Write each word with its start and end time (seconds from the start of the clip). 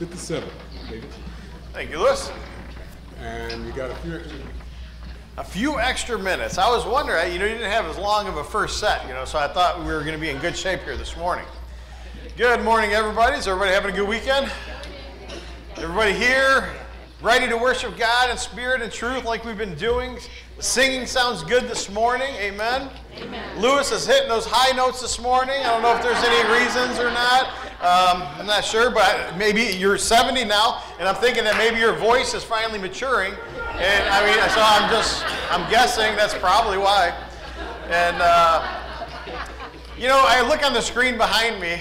57, 0.00 0.48
David. 0.88 1.10
Thank 1.74 1.90
you, 1.90 1.98
Lewis. 1.98 2.32
And 3.20 3.66
you 3.66 3.72
got 3.72 3.90
a 3.90 3.94
few 3.96 4.14
extra. 4.14 4.38
A 5.36 5.44
few 5.44 5.78
extra 5.78 6.18
minutes. 6.18 6.56
I 6.56 6.70
was 6.70 6.86
wondering, 6.86 7.34
you 7.34 7.38
know, 7.38 7.44
you 7.44 7.52
didn't 7.52 7.70
have 7.70 7.84
as 7.84 7.98
long 7.98 8.26
of 8.26 8.38
a 8.38 8.44
first 8.44 8.80
set, 8.80 9.06
you 9.06 9.12
know, 9.12 9.26
so 9.26 9.38
I 9.38 9.46
thought 9.46 9.78
we 9.80 9.92
were 9.92 10.00
going 10.00 10.14
to 10.14 10.18
be 10.18 10.30
in 10.30 10.38
good 10.38 10.56
shape 10.56 10.80
here 10.84 10.96
this 10.96 11.18
morning. 11.18 11.44
Good 12.38 12.62
morning, 12.62 12.92
everybody. 12.92 13.36
Is 13.36 13.46
everybody 13.46 13.72
having 13.72 13.92
a 13.92 13.94
good 13.94 14.08
weekend? 14.08 14.50
Everybody 15.76 16.14
here, 16.14 16.70
ready 17.20 17.46
to 17.46 17.58
worship 17.58 17.98
God 17.98 18.30
in 18.30 18.38
spirit 18.38 18.80
and 18.80 18.90
truth 18.90 19.26
like 19.26 19.44
we've 19.44 19.58
been 19.58 19.74
doing? 19.74 20.18
The 20.56 20.62
singing 20.62 21.04
sounds 21.04 21.44
good 21.44 21.64
this 21.64 21.90
morning. 21.90 22.34
Amen. 22.36 22.88
Amen. 23.18 23.60
Lewis 23.60 23.92
is 23.92 24.06
hitting 24.06 24.30
those 24.30 24.46
high 24.46 24.74
notes 24.74 25.02
this 25.02 25.20
morning. 25.20 25.56
I 25.60 25.64
don't 25.64 25.82
know 25.82 25.94
if 25.94 26.02
there's 26.02 26.24
any 26.24 26.58
reasons 26.58 26.98
or 26.98 27.10
not. 27.10 27.69
Um, 27.80 28.28
I'm 28.36 28.44
not 28.44 28.62
sure, 28.62 28.90
but 28.90 29.38
maybe 29.38 29.62
you're 29.62 29.96
70 29.96 30.44
now, 30.44 30.82
and 30.98 31.08
I'm 31.08 31.14
thinking 31.14 31.44
that 31.44 31.56
maybe 31.56 31.78
your 31.78 31.94
voice 31.94 32.34
is 32.34 32.44
finally 32.44 32.78
maturing. 32.78 33.32
And 33.72 34.04
I 34.10 34.26
mean, 34.26 34.36
so 34.50 34.60
I'm 34.60 34.90
just, 34.90 35.24
I'm 35.50 35.70
guessing 35.70 36.14
that's 36.14 36.34
probably 36.34 36.76
why. 36.76 37.16
And, 37.88 38.18
uh, 38.20 38.82
you 39.96 40.08
know, 40.08 40.22
I 40.28 40.46
look 40.46 40.62
on 40.62 40.74
the 40.74 40.82
screen 40.82 41.16
behind 41.16 41.58
me, 41.58 41.80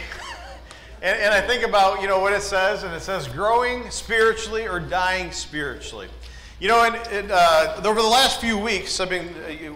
and, 1.01 1.19
and 1.19 1.33
I 1.33 1.41
think 1.41 1.67
about, 1.67 2.01
you 2.01 2.07
know, 2.07 2.19
what 2.19 2.31
it 2.31 2.43
says, 2.43 2.83
and 2.83 2.93
it 2.93 3.01
says 3.01 3.27
growing 3.27 3.91
spiritually 3.91 4.69
or 4.69 4.79
dying 4.79 5.33
spiritually. 5.33 6.07
You 6.61 6.69
know, 6.69 6.85
and, 6.85 6.95
and 7.11 7.29
uh, 7.29 7.81
over 7.83 8.01
the 8.01 8.07
last 8.07 8.39
few 8.39 8.57
weeks, 8.57 9.01
I've 9.01 9.09
been 9.09 9.27
uh, 9.27 9.75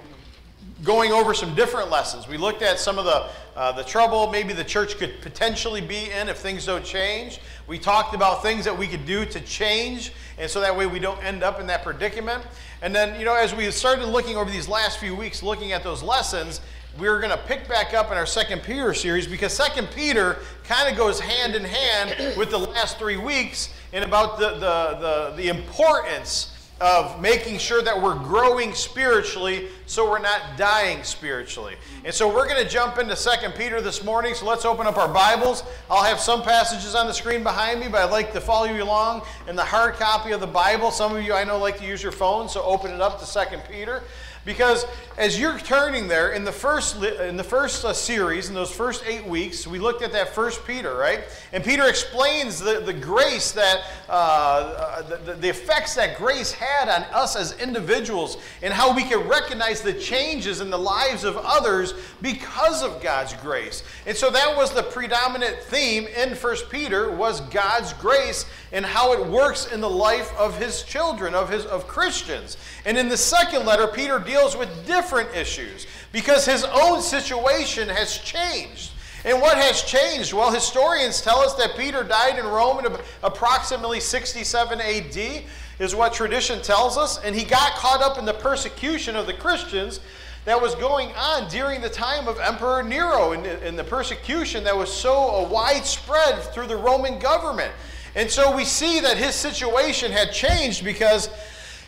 going 0.84 1.12
over 1.12 1.34
some 1.34 1.56
different 1.56 1.90
lessons. 1.90 2.28
We 2.28 2.38
looked 2.38 2.62
at 2.62 2.80
some 2.80 3.00
of 3.00 3.06
the, 3.06 3.30
uh, 3.56 3.72
the 3.72 3.84
trouble 3.84 4.30
maybe 4.30 4.54
the 4.54 4.64
church 4.64 4.98
could 4.98 5.22
potentially 5.22 5.82
be 5.82 6.12
in 6.12 6.28
if 6.28 6.38
things 6.38 6.66
don't 6.66 6.84
change. 6.84 7.40
We 7.68 7.80
talked 7.80 8.14
about 8.14 8.42
things 8.42 8.66
that 8.66 8.78
we 8.78 8.88
could 8.88 9.06
do 9.06 9.26
to 9.26 9.40
change, 9.42 10.12
and 10.38 10.50
so 10.50 10.60
that 10.60 10.76
way 10.76 10.86
we 10.86 11.00
don't 11.00 11.24
end 11.24 11.44
up 11.44 11.60
in 11.60 11.68
that 11.68 11.84
predicament. 11.84 12.44
And 12.82 12.94
then, 12.94 13.18
you 13.18 13.26
know, 13.26 13.36
as 13.36 13.56
we 13.56 13.70
started 13.72 14.08
looking 14.08 14.36
over 14.36 14.52
these 14.52 14.68
last 14.68 15.00
few 15.00 15.16
weeks, 15.16 15.42
looking 15.42 15.72
at 15.72 15.84
those 15.84 16.04
lessons, 16.04 16.60
we 17.00 17.08
are 17.08 17.20
going 17.20 17.32
to 17.32 17.44
pick 17.46 17.68
back 17.68 17.94
up 17.94 18.12
in 18.12 18.18
our 18.18 18.26
Second 18.26 18.62
Peter 18.62 18.94
series 18.94 19.26
because 19.26 19.54
Second 19.54 19.88
Peter 19.96 20.40
kind 20.64 20.92
of 20.92 20.98
goes 20.98 21.20
hand 21.20 21.56
in 21.56 21.64
hand 21.64 22.38
with 22.38 22.52
the 22.52 22.60
last 22.60 23.00
three 23.00 23.18
weeks 23.18 23.74
and 23.94 24.04
about 24.04 24.38
the, 24.38 24.50
the, 24.50 24.98
the, 25.00 25.34
the 25.38 25.48
importance 25.48 26.53
of 26.84 27.22
making 27.22 27.58
sure 27.58 27.82
that 27.82 28.02
we're 28.02 28.14
growing 28.14 28.74
spiritually 28.74 29.70
so 29.86 30.10
we're 30.10 30.20
not 30.20 30.58
dying 30.58 31.02
spiritually. 31.04 31.76
And 32.04 32.14
so 32.14 32.28
we're 32.28 32.46
going 32.46 32.62
to 32.62 32.70
jump 32.70 32.98
into 32.98 33.16
Second 33.16 33.54
Peter 33.56 33.80
this 33.80 34.04
morning. 34.04 34.34
So 34.34 34.46
let's 34.46 34.66
open 34.66 34.86
up 34.86 34.98
our 34.98 35.08
Bibles. 35.08 35.64
I'll 35.90 36.04
have 36.04 36.20
some 36.20 36.44
passages 36.44 36.94
on 36.94 37.08
the 37.08 37.14
screen 37.14 37.42
behind 37.42 37.80
me, 37.80 37.88
but 37.88 38.02
I'd 38.02 38.12
like 38.12 38.34
to 38.34 38.42
follow 38.42 38.66
you 38.66 38.84
along 38.84 39.22
in 39.48 39.56
the 39.56 39.64
hard 39.64 39.94
copy 39.94 40.34
of 40.34 40.42
the 40.42 40.48
Bible. 40.48 40.92
Some 40.92 41.16
of 41.16 41.24
you 41.24 41.34
I 41.34 41.46
know 41.46 41.58
like 41.58 41.78
to 41.78 41.86
use 41.86 42.04
your 42.04 42.12
phone, 42.12 42.50
so 42.50 42.62
open 42.64 42.92
it 42.92 43.00
up 43.00 43.18
to 43.22 43.26
Second 43.26 43.64
Peter. 43.72 44.04
Because 44.46 44.86
as 45.18 45.40
you're 45.40 45.58
turning 45.60 46.10
there 46.10 46.34
in 46.34 46.44
the 46.44 46.52
first 46.52 47.02
in 47.02 47.38
the 47.38 47.44
first 47.46 47.86
uh, 47.86 47.94
series 47.94 48.50
in 48.50 48.56
those 48.56 48.72
first 48.72 49.06
eight 49.08 49.26
weeks, 49.26 49.66
we 49.66 49.80
looked 49.80 50.02
at 50.02 50.12
that 50.12 50.36
First 50.36 50.68
Peter, 50.68 50.98
right? 50.98 51.22
And 51.54 51.64
Peter 51.64 51.88
explains 51.88 52.60
the, 52.60 52.82
the 52.82 52.92
grace 52.92 53.52
that 53.54 53.84
uh, 54.14 55.02
uh, 55.10 55.18
the, 55.26 55.34
the 55.34 55.50
effects 55.50 55.96
that 55.96 56.16
grace 56.20 56.52
had 56.52 56.88
on 56.88 57.02
us 57.16 57.36
as 57.36 57.60
individuals, 57.60 58.38
and 58.62 58.72
how 58.72 58.96
we 58.96 59.02
can 59.02 59.28
recognize 59.28 59.82
the 59.82 59.92
changes 59.92 60.62
in 60.62 60.70
the 60.70 60.78
lives 60.78 61.24
of 61.24 61.36
others 61.38 61.96
because 62.22 62.84
of 62.84 63.02
God's 63.02 63.34
grace. 63.34 63.84
And 64.06 64.16
so 64.16 64.30
that 64.30 64.56
was 64.56 64.72
the 64.72 64.84
predominant 64.84 65.58
theme 65.64 66.06
in 66.06 66.36
First 66.36 66.70
Peter 66.70 67.10
was 67.10 67.42
God's 67.42 67.94
grace 67.94 68.46
and 68.72 68.86
how 68.86 69.14
it 69.14 69.26
works 69.26 69.72
in 69.72 69.82
the 69.82 69.90
life 69.90 70.32
of 70.38 70.60
his 70.60 70.84
children, 70.84 71.34
of 71.34 71.50
his 71.50 71.66
of 71.66 71.88
Christians. 71.88 72.58
And 72.86 73.00
in 73.00 73.10
the 73.10 73.18
second 73.18 73.66
letter, 73.66 73.88
Peter 73.88 74.20
deals 74.20 74.56
with 74.56 74.70
different 74.86 75.36
issues 75.36 75.88
because 76.12 76.46
his 76.46 76.64
own 76.66 77.02
situation 77.02 77.90
has 77.90 78.20
changed. 78.20 78.92
And 79.26 79.40
what 79.40 79.58
has 79.58 79.82
changed? 79.84 80.34
Well, 80.34 80.52
historians 80.52 81.22
tell 81.22 81.40
us 81.40 81.54
that 81.56 81.78
Peter 81.78 82.04
died 82.04 82.38
in 82.38 82.46
Rome 82.46 82.86
in 82.86 82.98
approximately 83.24 84.00
67 84.00 84.82
AD, 84.82 85.44
is 85.80 85.96
what 85.96 86.14
tradition 86.14 86.62
tells 86.62 86.98
us. 86.98 87.20
And 87.24 87.36
he 87.36 87.46
got 87.46 87.74
caught 87.74 88.02
up 88.02 88.18
in 88.18 88.26
the 88.26 88.34
persecution 88.34 89.16
of 89.16 89.26
the 89.26 89.34
Christians 89.34 90.02
that 90.46 90.62
was 90.62 90.76
going 90.76 91.10
on 91.16 91.48
during 91.48 91.80
the 91.80 91.90
time 91.90 92.28
of 92.28 92.38
Emperor 92.40 92.84
Nero 92.84 93.32
and, 93.32 93.46
and 93.46 93.80
the 93.80 93.84
persecution 93.84 94.66
that 94.66 94.76
was 94.76 94.92
so 94.92 95.14
uh, 95.14 95.48
widespread 95.48 96.44
through 96.54 96.68
the 96.68 96.76
Roman 96.76 97.18
government. 97.18 97.72
And 98.16 98.30
so 98.30 98.56
we 98.56 98.66
see 98.66 99.00
that 99.00 99.18
his 99.18 99.36
situation 99.36 100.12
had 100.12 100.34
changed 100.34 100.84
because 100.84 101.30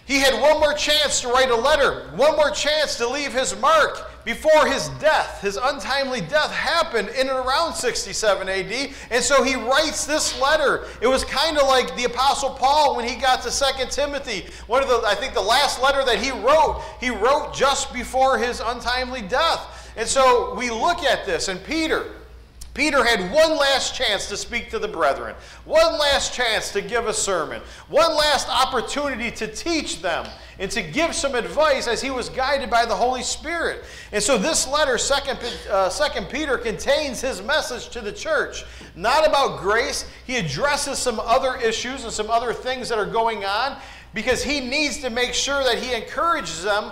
he 0.06 0.20
had 0.20 0.40
one 0.40 0.60
more 0.60 0.74
chance 0.74 1.22
to 1.22 1.30
write 1.30 1.50
a 1.50 1.56
letter, 1.56 2.12
one 2.16 2.36
more 2.36 2.52
chance 2.52 2.96
to 2.98 3.08
leave 3.08 3.34
his 3.34 3.60
mark 3.60 4.12
before 4.24 4.68
his 4.68 4.90
death. 5.00 5.42
His 5.42 5.58
untimely 5.58 6.22
death 6.22 6.52
happened 6.52 7.10
in 7.10 7.28
and 7.28 7.38
around 7.38 7.74
67 7.74 8.48
AD. 8.48 8.90
And 9.10 9.24
so 9.24 9.42
he 9.42 9.56
writes 9.56 10.06
this 10.06 10.40
letter. 10.40 10.86
It 11.02 11.08
was 11.08 11.24
kind 11.24 11.58
of 11.58 11.68
like 11.68 11.96
the 11.96 12.04
Apostle 12.04 12.52
Paul 12.52 12.96
when 12.96 13.08
he 13.08 13.16
got 13.16 13.42
to 13.44 13.52
2 13.52 13.86
Timothy. 13.90 14.46
One 14.68 14.84
of 14.84 14.90
the, 14.90 15.02
I 15.08 15.16
think 15.16 15.34
the 15.34 15.42
last 15.42 15.82
letter 15.82 16.06
that 16.06 16.20
he 16.20 16.30
wrote, 16.30 16.84
he 17.00 17.10
wrote 17.10 17.54
just 17.56 17.92
before 17.92 18.38
his 18.38 18.62
untimely 18.64 19.24
death. 19.24 19.92
And 19.98 20.08
so 20.08 20.54
we 20.56 20.70
look 20.70 21.04
at 21.04 21.26
this, 21.26 21.48
and 21.48 21.64
Peter, 21.64 22.06
Peter 22.76 23.06
had 23.06 23.32
one 23.32 23.58
last 23.58 23.96
chance 23.96 24.28
to 24.28 24.36
speak 24.36 24.70
to 24.70 24.78
the 24.78 24.88
brethren, 24.88 25.34
one 25.64 25.98
last 25.98 26.34
chance 26.34 26.74
to 26.74 26.82
give 26.82 27.08
a 27.08 27.14
sermon, 27.14 27.62
one 27.88 28.14
last 28.14 28.50
opportunity 28.50 29.32
to 29.32 29.48
teach 29.48 30.02
them 30.02 30.28
and 30.60 30.70
to 30.70 30.84
give 30.84 31.16
some 31.16 31.36
advice 31.36 31.88
as 31.88 32.02
he 32.02 32.12
was 32.12 32.28
guided 32.28 32.70
by 32.70 32.86
the 32.86 32.94
Holy 32.94 33.24
Spirit. 33.24 33.86
And 34.12 34.22
so 34.22 34.38
this 34.38 34.68
letter, 34.68 34.98
Second, 34.98 35.40
uh, 35.72 35.88
Second 35.88 36.28
Peter, 36.28 36.58
contains 36.58 37.22
his 37.22 37.42
message 37.42 37.88
to 37.90 38.02
the 38.02 38.12
church. 38.12 38.66
Not 38.94 39.26
about 39.26 39.62
grace. 39.62 40.06
He 40.28 40.36
addresses 40.36 41.00
some 41.00 41.22
other 41.22 41.56
issues 41.56 42.04
and 42.04 42.12
some 42.12 42.30
other 42.30 42.52
things 42.52 42.90
that 42.90 42.98
are 42.98 43.06
going 43.06 43.46
on 43.46 43.78
because 44.14 44.44
he 44.44 44.60
needs 44.60 44.98
to 44.98 45.10
make 45.10 45.34
sure 45.34 45.64
that 45.64 45.78
he 45.78 45.94
encourages 45.94 46.64
them 46.64 46.92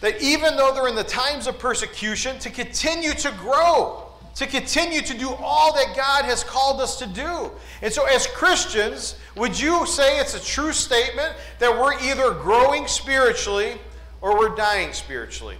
that 0.00 0.22
even 0.22 0.56
though 0.56 0.72
they're 0.72 0.88
in 0.88 0.94
the 0.94 1.02
times 1.02 1.48
of 1.48 1.58
persecution, 1.58 2.38
to 2.38 2.50
continue 2.50 3.12
to 3.14 3.32
grow 3.32 4.05
to 4.36 4.46
continue 4.46 5.00
to 5.00 5.16
do 5.16 5.30
all 5.40 5.72
that 5.74 5.96
God 5.96 6.26
has 6.26 6.44
called 6.44 6.80
us 6.80 6.98
to 6.98 7.06
do. 7.06 7.50
And 7.80 7.92
so, 7.92 8.04
as 8.04 8.26
Christians, 8.26 9.16
would 9.34 9.58
you 9.58 9.86
say 9.86 10.20
it's 10.20 10.34
a 10.34 10.44
true 10.44 10.72
statement 10.72 11.34
that 11.58 11.72
we're 11.72 11.98
either 12.00 12.32
growing 12.32 12.86
spiritually 12.86 13.78
or 14.20 14.38
we're 14.38 14.54
dying 14.54 14.92
spiritually? 14.92 15.56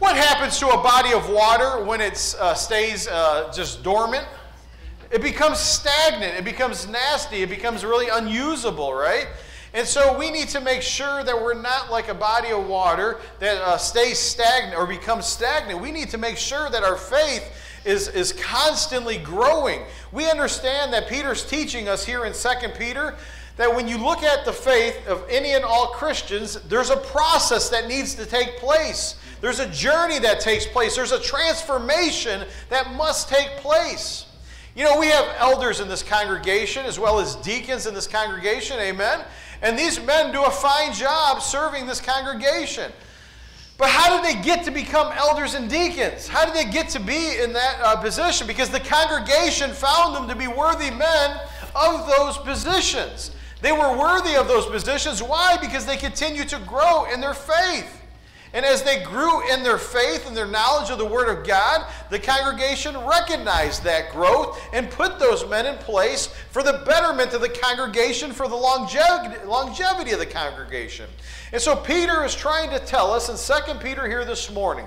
What 0.00 0.16
happens 0.16 0.58
to 0.58 0.68
a 0.68 0.82
body 0.82 1.12
of 1.12 1.30
water 1.30 1.84
when 1.84 2.00
it 2.00 2.34
uh, 2.40 2.54
stays 2.54 3.06
uh, 3.06 3.52
just 3.54 3.84
dormant? 3.84 4.26
It 5.12 5.22
becomes 5.22 5.58
stagnant, 5.58 6.34
it 6.36 6.44
becomes 6.44 6.88
nasty, 6.88 7.42
it 7.42 7.50
becomes 7.50 7.84
really 7.84 8.08
unusable, 8.08 8.92
right? 8.92 9.28
And 9.72 9.86
so 9.86 10.18
we 10.18 10.32
need 10.32 10.48
to 10.48 10.60
make 10.60 10.82
sure 10.82 11.22
that 11.22 11.40
we're 11.40 11.60
not 11.60 11.92
like 11.92 12.08
a 12.08 12.14
body 12.14 12.50
of 12.50 12.66
water 12.66 13.18
that 13.38 13.62
uh, 13.62 13.76
stays 13.76 14.18
stagnant 14.18 14.76
or 14.76 14.86
becomes 14.86 15.26
stagnant. 15.26 15.80
We 15.80 15.92
need 15.92 16.10
to 16.10 16.18
make 16.18 16.36
sure 16.36 16.68
that 16.70 16.82
our 16.82 16.96
faith 16.96 17.52
is, 17.84 18.08
is 18.08 18.32
constantly 18.32 19.18
growing. 19.18 19.82
We 20.12 20.28
understand 20.28 20.92
that 20.92 21.08
Peter's 21.08 21.44
teaching 21.44 21.88
us 21.88 22.04
here 22.04 22.24
in 22.24 22.32
2 22.32 22.48
Peter 22.78 23.16
that 23.56 23.74
when 23.74 23.86
you 23.86 23.98
look 23.98 24.22
at 24.22 24.44
the 24.44 24.52
faith 24.52 25.06
of 25.06 25.24
any 25.28 25.52
and 25.52 25.64
all 25.64 25.88
Christians, 25.88 26.54
there's 26.62 26.90
a 26.90 26.96
process 26.96 27.68
that 27.68 27.88
needs 27.88 28.14
to 28.14 28.24
take 28.24 28.56
place. 28.56 29.16
There's 29.40 29.60
a 29.60 29.68
journey 29.68 30.18
that 30.18 30.40
takes 30.40 30.66
place. 30.66 30.96
There's 30.96 31.12
a 31.12 31.20
transformation 31.20 32.46
that 32.68 32.94
must 32.94 33.28
take 33.28 33.48
place. 33.58 34.26
You 34.74 34.84
know, 34.84 34.98
we 34.98 35.08
have 35.08 35.26
elders 35.38 35.80
in 35.80 35.88
this 35.88 36.02
congregation 36.02 36.86
as 36.86 36.98
well 36.98 37.18
as 37.18 37.36
deacons 37.36 37.86
in 37.86 37.92
this 37.94 38.06
congregation, 38.06 38.78
amen? 38.78 39.24
And 39.62 39.78
these 39.78 40.00
men 40.00 40.32
do 40.32 40.44
a 40.44 40.50
fine 40.50 40.92
job 40.92 41.42
serving 41.42 41.86
this 41.86 42.00
congregation. 42.00 42.92
But 43.80 43.88
how 43.88 44.14
did 44.14 44.36
they 44.36 44.42
get 44.42 44.62
to 44.66 44.70
become 44.70 45.10
elders 45.16 45.54
and 45.54 45.70
deacons? 45.70 46.28
How 46.28 46.44
did 46.44 46.54
they 46.54 46.70
get 46.70 46.90
to 46.90 47.00
be 47.00 47.38
in 47.40 47.54
that 47.54 47.80
uh, 47.82 47.96
position? 47.96 48.46
Because 48.46 48.68
the 48.68 48.78
congregation 48.78 49.70
found 49.70 50.14
them 50.14 50.28
to 50.28 50.36
be 50.36 50.46
worthy 50.46 50.90
men 50.90 51.40
of 51.74 52.06
those 52.06 52.36
positions. 52.36 53.30
They 53.62 53.72
were 53.72 53.96
worthy 53.96 54.36
of 54.36 54.48
those 54.48 54.66
positions. 54.66 55.22
Why? 55.22 55.56
Because 55.58 55.86
they 55.86 55.96
continued 55.96 56.50
to 56.50 56.58
grow 56.58 57.06
in 57.10 57.22
their 57.22 57.32
faith. 57.32 57.99
And 58.52 58.64
as 58.66 58.82
they 58.82 59.02
grew 59.02 59.48
in 59.52 59.62
their 59.62 59.78
faith 59.78 60.26
and 60.26 60.36
their 60.36 60.46
knowledge 60.46 60.90
of 60.90 60.98
the 60.98 61.06
Word 61.06 61.28
of 61.28 61.46
God, 61.46 61.86
the 62.10 62.18
congregation 62.18 62.96
recognized 63.06 63.84
that 63.84 64.10
growth 64.10 64.60
and 64.72 64.90
put 64.90 65.20
those 65.20 65.48
men 65.48 65.66
in 65.66 65.76
place 65.76 66.26
for 66.50 66.64
the 66.64 66.82
betterment 66.84 67.32
of 67.32 67.42
the 67.42 67.48
congregation, 67.48 68.32
for 68.32 68.48
the 68.48 68.56
longevity, 68.56 70.10
of 70.12 70.18
the 70.18 70.26
congregation. 70.26 71.08
And 71.52 71.62
so 71.62 71.76
Peter 71.76 72.24
is 72.24 72.34
trying 72.34 72.70
to 72.70 72.80
tell 72.80 73.12
us 73.12 73.28
in 73.28 73.36
2 73.64 73.78
Peter 73.78 74.08
here 74.08 74.24
this 74.24 74.50
morning 74.50 74.86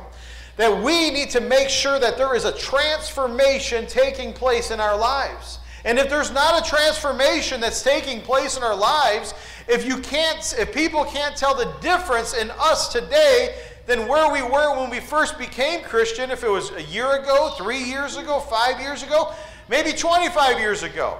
that 0.58 0.84
we 0.84 1.10
need 1.10 1.30
to 1.32 1.40
make 1.40 1.70
sure 1.70 2.00
that 2.00 2.18
there 2.18 2.36
is 2.36 2.44
a 2.46 2.52
transformation 2.52 3.88
taking 3.88 4.34
place 4.34 4.72
in 4.72 4.80
our 4.82 4.98
lives. 4.98 5.60
And 5.86 6.00
if 6.00 6.10
there's 6.10 6.32
not 6.32 6.66
a 6.66 6.70
transformation 6.70 7.60
that's 7.60 7.82
taking 7.82 8.22
place 8.22 8.56
in 8.56 8.64
our 8.64 8.76
lives, 8.76 9.34
if 9.68 9.86
you 9.86 9.98
can't 9.98 10.56
if 10.58 10.74
people 10.74 11.06
can't 11.06 11.36
tell 11.36 11.56
the 11.56 11.72
difference 11.82 12.34
in 12.34 12.52
us 12.60 12.92
today 12.92 13.56
than 13.86 14.08
where 14.08 14.32
we 14.32 14.42
were 14.42 14.80
when 14.80 14.90
we 14.90 15.00
first 15.00 15.38
became 15.38 15.82
Christian, 15.84 16.32
if 16.32 16.44
it 16.44 16.50
was 16.50 16.72
a 16.72 16.84
year 16.84 17.22
ago, 17.22 17.54
3 17.58 17.78
years 17.78 18.18
ago, 18.18 18.40
5 18.40 18.80
years 18.80 19.04
ago, 19.04 19.34
maybe 19.70 19.92
25 19.92 20.60
years 20.60 20.84
ago. 20.84 21.18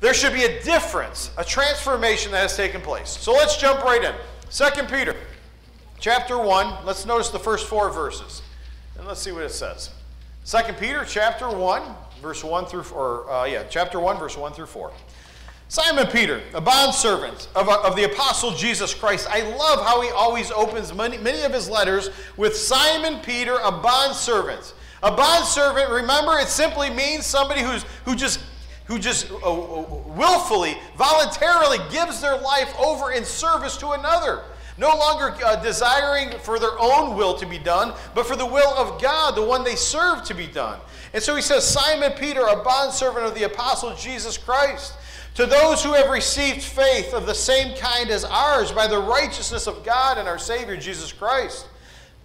There 0.00 0.12
should 0.12 0.32
be 0.32 0.44
a 0.44 0.62
difference, 0.62 1.30
a 1.38 1.44
transformation 1.44 2.32
that 2.32 2.42
has 2.42 2.56
taken 2.56 2.80
place. 2.80 3.08
So 3.08 3.32
let's 3.32 3.56
jump 3.56 3.84
right 3.84 4.02
in. 4.02 4.14
Second 4.50 4.88
Peter 4.88 5.16
chapter 6.00 6.36
1, 6.36 6.84
let's 6.84 7.06
notice 7.06 7.30
the 7.30 7.38
first 7.38 7.66
4 7.68 7.90
verses. 7.90 8.42
And 8.98 9.06
let's 9.06 9.20
see 9.20 9.32
what 9.32 9.44
it 9.44 9.52
says. 9.52 9.90
Second 10.44 10.76
Peter 10.76 11.04
chapter 11.06 11.48
1, 11.48 11.82
verse 12.20 12.42
1 12.42 12.66
through, 12.66 12.84
or 12.92 13.30
uh, 13.30 13.44
yeah, 13.44 13.62
chapter 13.70 14.00
1, 14.00 14.18
verse 14.18 14.36
1 14.36 14.52
through 14.52 14.66
4. 14.66 14.92
Simon 15.72 16.06
Peter, 16.08 16.42
a 16.52 16.60
bondservant 16.60 17.48
of, 17.54 17.66
of 17.66 17.96
the 17.96 18.04
apostle 18.04 18.50
Jesus 18.50 18.92
Christ. 18.92 19.26
I 19.30 19.40
love 19.56 19.82
how 19.82 20.02
he 20.02 20.10
always 20.10 20.50
opens 20.50 20.92
many, 20.92 21.16
many 21.16 21.40
of 21.44 21.52
his 21.54 21.66
letters 21.66 22.10
with 22.36 22.54
Simon 22.54 23.20
Peter, 23.20 23.54
a 23.54 23.72
bondservant. 23.72 24.74
A 25.02 25.10
bondservant, 25.10 25.88
remember, 25.88 26.38
it 26.38 26.48
simply 26.48 26.90
means 26.90 27.24
somebody 27.24 27.62
who's, 27.62 27.86
who 28.04 28.14
just 28.14 28.40
who 28.84 28.98
just 28.98 29.30
uh, 29.30 29.36
uh, 29.36 29.82
willfully, 30.08 30.76
voluntarily 30.98 31.78
gives 31.90 32.20
their 32.20 32.36
life 32.36 32.78
over 32.78 33.12
in 33.12 33.24
service 33.24 33.78
to 33.78 33.92
another. 33.92 34.42
No 34.76 34.94
longer 34.94 35.34
uh, 35.42 35.56
desiring 35.56 36.38
for 36.40 36.58
their 36.58 36.78
own 36.78 37.16
will 37.16 37.32
to 37.38 37.46
be 37.46 37.58
done, 37.58 37.94
but 38.14 38.26
for 38.26 38.36
the 38.36 38.44
will 38.44 38.74
of 38.74 39.00
God, 39.00 39.36
the 39.36 39.42
one 39.42 39.64
they 39.64 39.76
serve 39.76 40.22
to 40.24 40.34
be 40.34 40.46
done. 40.46 40.78
And 41.14 41.22
so 41.22 41.34
he 41.34 41.40
says, 41.40 41.66
Simon 41.66 42.12
Peter, 42.12 42.42
a 42.42 42.62
bondservant 42.62 43.24
of 43.24 43.34
the 43.34 43.44
apostle 43.44 43.94
Jesus 43.96 44.36
Christ, 44.36 44.96
to 45.34 45.46
those 45.46 45.82
who 45.82 45.92
have 45.94 46.10
received 46.10 46.62
faith 46.62 47.14
of 47.14 47.26
the 47.26 47.34
same 47.34 47.74
kind 47.76 48.10
as 48.10 48.24
ours 48.24 48.70
by 48.70 48.86
the 48.86 48.98
righteousness 48.98 49.66
of 49.66 49.84
God 49.84 50.18
and 50.18 50.28
our 50.28 50.38
Savior 50.38 50.76
Jesus 50.76 51.12
Christ. 51.12 51.66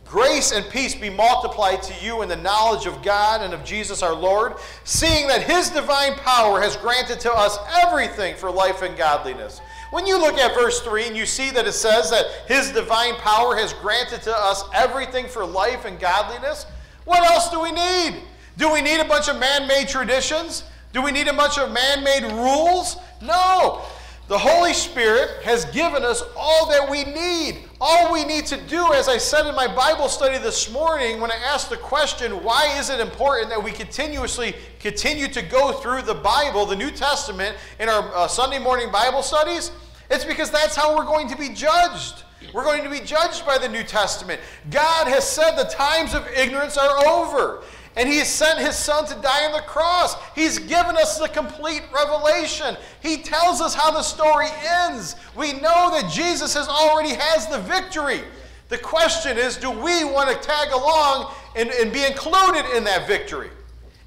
Grace 0.05 0.53
and 0.53 0.65
peace 0.69 0.95
be 0.95 1.09
multiplied 1.09 1.83
to 1.83 2.05
you 2.05 2.21
in 2.21 2.29
the 2.29 2.35
knowledge 2.35 2.85
of 2.85 3.03
God 3.03 3.41
and 3.41 3.53
of 3.53 3.63
Jesus 3.65 4.01
our 4.01 4.15
Lord, 4.15 4.53
seeing 4.85 5.27
that 5.27 5.43
His 5.43 5.69
divine 5.69 6.15
power 6.15 6.61
has 6.61 6.77
granted 6.77 7.19
to 7.21 7.31
us 7.33 7.57
everything 7.75 8.35
for 8.35 8.49
life 8.49 8.81
and 8.81 8.97
godliness. 8.97 9.59
When 9.91 10.05
you 10.05 10.17
look 10.17 10.37
at 10.37 10.53
verse 10.53 10.81
3 10.81 11.07
and 11.07 11.17
you 11.17 11.25
see 11.25 11.49
that 11.51 11.67
it 11.67 11.73
says 11.73 12.09
that 12.09 12.25
His 12.47 12.71
divine 12.71 13.15
power 13.15 13.57
has 13.57 13.73
granted 13.73 14.21
to 14.23 14.37
us 14.37 14.63
everything 14.73 15.27
for 15.27 15.45
life 15.45 15.83
and 15.83 15.99
godliness, 15.99 16.65
what 17.03 17.23
else 17.29 17.49
do 17.49 17.61
we 17.61 17.71
need? 17.71 18.21
Do 18.57 18.71
we 18.71 18.81
need 18.81 18.99
a 18.99 19.05
bunch 19.05 19.27
of 19.27 19.39
man 19.39 19.67
made 19.67 19.89
traditions? 19.89 20.63
Do 20.93 21.01
we 21.01 21.11
need 21.11 21.27
a 21.27 21.33
bunch 21.33 21.57
of 21.57 21.71
man 21.71 22.03
made 22.03 22.23
rules? 22.23 22.97
No. 23.21 23.83
The 24.27 24.37
Holy 24.37 24.73
Spirit 24.73 25.41
has 25.43 25.63
given 25.65 26.03
us 26.03 26.21
all 26.35 26.67
that 26.69 26.89
we 26.89 27.05
need. 27.05 27.63
All 27.79 28.11
we 28.11 28.25
need 28.25 28.45
to 28.47 28.57
do, 28.57 28.91
as 28.91 29.07
I 29.07 29.17
said 29.17 29.47
in 29.47 29.55
my 29.55 29.73
Bible 29.73 30.09
study 30.09 30.37
this 30.37 30.69
morning, 30.69 31.21
when 31.21 31.31
I 31.31 31.35
asked 31.35 31.69
the 31.69 31.77
question, 31.77 32.43
why 32.43 32.77
is 32.77 32.89
it 32.89 32.99
important 32.99 33.49
that 33.49 33.63
we 33.63 33.71
continuously 33.71 34.53
continue 34.79 35.29
to 35.29 35.41
go 35.41 35.71
through 35.71 36.01
the 36.01 36.13
Bible, 36.13 36.65
the 36.65 36.75
New 36.75 36.91
Testament, 36.91 37.55
in 37.79 37.87
our 37.87 38.13
uh, 38.13 38.27
Sunday 38.27 38.59
morning 38.59 38.91
Bible 38.91 39.23
studies? 39.23 39.71
It's 40.09 40.25
because 40.25 40.51
that's 40.51 40.75
how 40.75 40.97
we're 40.97 41.05
going 41.05 41.29
to 41.29 41.37
be 41.37 41.49
judged. 41.49 42.23
We're 42.53 42.63
going 42.63 42.83
to 42.83 42.89
be 42.89 42.99
judged 42.99 43.45
by 43.45 43.57
the 43.57 43.69
New 43.69 43.83
Testament. 43.83 44.41
God 44.69 45.07
has 45.07 45.25
said 45.25 45.55
the 45.55 45.69
times 45.69 46.13
of 46.13 46.27
ignorance 46.29 46.77
are 46.77 47.07
over. 47.07 47.63
And 47.97 48.07
he 48.07 48.19
has 48.19 48.29
sent 48.29 48.59
his 48.59 48.75
son 48.75 49.07
to 49.07 49.15
die 49.15 49.45
on 49.45 49.53
the 49.53 49.61
cross. 49.61 50.15
He's 50.35 50.59
given 50.59 50.95
us 50.95 51.17
the 51.17 51.27
complete 51.27 51.81
revelation. 51.91 52.77
He 53.01 53.17
tells 53.17 53.59
us 53.59 53.73
how 53.73 53.89
the 53.89 54.03
story 54.03 54.47
ends. 54.63 55.15
We 55.35 55.53
know 55.53 55.89
that 55.91 56.09
Jesus 56.11 56.53
has 56.53 56.67
already 56.67 57.15
has 57.15 57.47
the 57.47 57.57
victory. 57.57 58.21
The 58.69 58.77
question 58.77 59.37
is, 59.37 59.57
do 59.57 59.71
we 59.71 60.03
want 60.03 60.29
to 60.29 60.47
tag 60.47 60.71
along 60.71 61.33
and, 61.55 61.71
and 61.71 61.91
be 61.91 62.05
included 62.05 62.65
in 62.77 62.83
that 62.83 63.07
victory? 63.07 63.49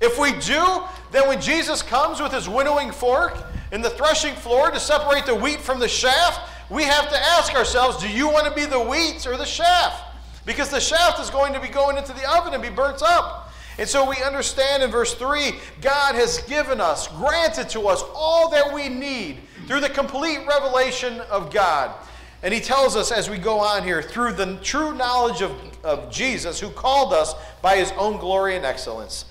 If 0.01 0.19
we 0.21 0.33
do, 0.33 0.83
then 1.11 1.27
when 1.27 1.41
Jesus 1.41 1.83
comes 1.83 2.21
with 2.21 2.33
his 2.33 2.49
winnowing 2.49 2.93
fork 2.93 3.37
in 3.73 3.83
the 3.83 3.91
threshing 3.91 4.35
floor 4.35 4.71
to 4.71 4.79
separate 4.79 5.27
the 5.27 5.35
wheat 5.35 5.61
from 5.61 5.81
the 5.81 5.89
chaff, 5.89 6.49
we 6.71 6.85
have 6.85 7.11
to 7.11 7.19
ask 7.19 7.55
ourselves, 7.55 8.01
do 8.01 8.09
you 8.09 8.29
want 8.29 8.47
to 8.47 8.55
be 8.55 8.67
the 8.67 8.81
wheat 8.81 9.27
or 9.27 9.37
the 9.37 9.45
chaff? 9.45 10.01
Because 10.47 10.71
the 10.71 10.81
shaft 10.81 11.21
is 11.21 11.29
going 11.29 11.53
to 11.55 11.61
be 11.61 11.69
going 11.69 11.97
into 11.97 12.13
the 12.13 12.31
oven 12.37 12.55
and 12.55 12.63
be 12.63 12.71
burnt 12.71 13.03
up. 13.03 13.50
And 13.79 13.89
so 13.89 14.09
we 14.09 14.17
understand 14.23 14.83
in 14.83 14.91
verse 14.91 15.15
3 15.15 15.53
God 15.81 16.15
has 16.15 16.39
given 16.43 16.81
us, 16.81 17.09
granted 17.09 17.69
to 17.71 17.89
us 17.89 18.03
all 18.15 18.51
that 18.51 18.73
we 18.73 18.89
need 18.89 19.39
through 19.67 19.81
the 19.81 19.89
complete 19.89 20.41
revelation 20.47 21.21
of 21.31 21.53
God. 21.53 21.95
And 22.43 22.55
he 22.55 22.61
tells 22.61 22.97
us 22.97 23.13
as 23.13 23.29
we 23.29 23.37
go 23.37 23.61
on 23.61 23.83
here, 23.83 24.03
through 24.03 24.33
the 24.33 24.57
true 24.63 24.95
knowledge 24.95 25.43
of, 25.43 25.53
of 25.85 26.11
Jesus, 26.11 26.59
who 26.59 26.71
called 26.71 27.13
us 27.13 27.35
by 27.61 27.77
his 27.77 27.93
own 27.93 28.19
glory 28.19 28.57
and 28.57 28.65
excellence. 28.65 29.27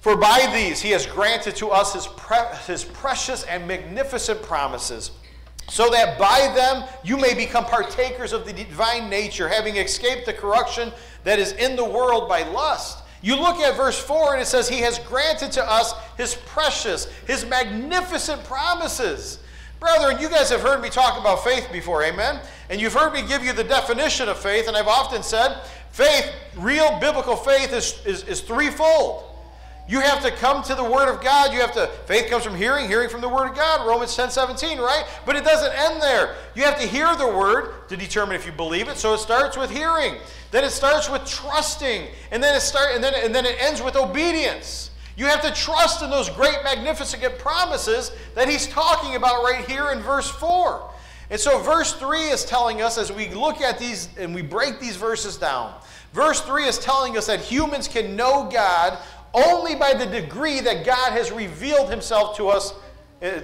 For 0.00 0.16
by 0.16 0.50
these 0.52 0.82
he 0.82 0.90
has 0.90 1.06
granted 1.06 1.56
to 1.56 1.70
us 1.70 1.94
his, 1.94 2.06
pre- 2.08 2.56
his 2.66 2.84
precious 2.84 3.44
and 3.44 3.66
magnificent 3.66 4.42
promises, 4.42 5.12
so 5.70 5.88
that 5.90 6.18
by 6.18 6.52
them 6.54 6.86
you 7.04 7.16
may 7.16 7.34
become 7.34 7.64
partakers 7.64 8.32
of 8.32 8.44
the 8.44 8.52
divine 8.52 9.08
nature, 9.08 9.48
having 9.48 9.76
escaped 9.76 10.26
the 10.26 10.32
corruption 10.32 10.92
that 11.22 11.38
is 11.38 11.52
in 11.52 11.76
the 11.76 11.84
world 11.84 12.28
by 12.28 12.42
lust. 12.42 13.03
You 13.24 13.36
look 13.36 13.56
at 13.56 13.74
verse 13.74 13.98
4 13.98 14.34
and 14.34 14.42
it 14.42 14.44
says, 14.44 14.68
He 14.68 14.80
has 14.80 14.98
granted 14.98 15.50
to 15.52 15.64
us 15.64 15.94
His 16.18 16.34
precious, 16.34 17.06
His 17.26 17.46
magnificent 17.46 18.44
promises. 18.44 19.38
Brethren, 19.80 20.18
you 20.20 20.28
guys 20.28 20.50
have 20.50 20.60
heard 20.60 20.82
me 20.82 20.90
talk 20.90 21.18
about 21.18 21.42
faith 21.42 21.66
before, 21.72 22.04
amen? 22.04 22.40
And 22.68 22.78
you've 22.78 22.92
heard 22.92 23.14
me 23.14 23.26
give 23.26 23.42
you 23.42 23.54
the 23.54 23.64
definition 23.64 24.28
of 24.28 24.38
faith, 24.38 24.68
and 24.68 24.76
I've 24.76 24.88
often 24.88 25.22
said 25.22 25.62
faith, 25.90 26.30
real 26.54 26.98
biblical 27.00 27.34
faith, 27.34 27.72
is, 27.72 27.98
is, 28.04 28.24
is 28.24 28.42
threefold. 28.42 29.23
You 29.86 30.00
have 30.00 30.22
to 30.22 30.30
come 30.30 30.62
to 30.62 30.74
the 30.74 30.84
Word 30.84 31.12
of 31.12 31.22
God. 31.22 31.52
You 31.52 31.60
have 31.60 31.72
to, 31.74 31.88
faith 32.06 32.30
comes 32.30 32.42
from 32.42 32.56
hearing, 32.56 32.88
hearing 32.88 33.10
from 33.10 33.20
the 33.20 33.28
Word 33.28 33.50
of 33.50 33.54
God, 33.54 33.86
Romans 33.86 34.16
10 34.16 34.30
17, 34.30 34.78
right? 34.78 35.04
But 35.26 35.36
it 35.36 35.44
doesn't 35.44 35.72
end 35.74 36.00
there. 36.00 36.36
You 36.54 36.62
have 36.64 36.80
to 36.80 36.86
hear 36.86 37.14
the 37.16 37.26
Word 37.26 37.88
to 37.88 37.96
determine 37.96 38.34
if 38.34 38.46
you 38.46 38.52
believe 38.52 38.88
it. 38.88 38.96
So 38.96 39.12
it 39.12 39.18
starts 39.18 39.58
with 39.58 39.70
hearing. 39.70 40.14
Then 40.52 40.64
it 40.64 40.70
starts 40.70 41.10
with 41.10 41.26
trusting. 41.26 42.06
And 42.30 42.42
then 42.42 42.56
it 42.56 42.60
start, 42.60 42.94
and 42.94 43.04
then, 43.04 43.12
and 43.14 43.34
then 43.34 43.44
it 43.44 43.56
ends 43.60 43.82
with 43.82 43.94
obedience. 43.94 44.90
You 45.16 45.26
have 45.26 45.42
to 45.42 45.52
trust 45.52 46.02
in 46.02 46.10
those 46.10 46.30
great, 46.30 46.56
magnificent 46.64 47.38
promises 47.38 48.10
that 48.34 48.48
he's 48.48 48.66
talking 48.66 49.16
about 49.16 49.44
right 49.44 49.64
here 49.68 49.90
in 49.90 50.00
verse 50.00 50.28
4. 50.28 50.90
And 51.30 51.40
so, 51.40 51.58
verse 51.60 51.92
3 51.94 52.28
is 52.28 52.44
telling 52.44 52.82
us, 52.82 52.98
as 52.98 53.10
we 53.10 53.28
look 53.30 53.60
at 53.60 53.78
these 53.78 54.08
and 54.18 54.34
we 54.34 54.42
break 54.42 54.80
these 54.80 54.96
verses 54.96 55.36
down, 55.36 55.74
verse 56.12 56.40
3 56.40 56.64
is 56.64 56.78
telling 56.78 57.16
us 57.16 57.26
that 57.26 57.40
humans 57.40 57.88
can 57.88 58.14
know 58.14 58.48
God 58.52 58.98
only 59.34 59.74
by 59.74 59.92
the 59.92 60.06
degree 60.06 60.60
that 60.60 60.86
God 60.86 61.12
has 61.12 61.32
revealed 61.32 61.90
himself 61.90 62.36
to 62.36 62.48
us, 62.48 62.72
uh, 63.20 63.40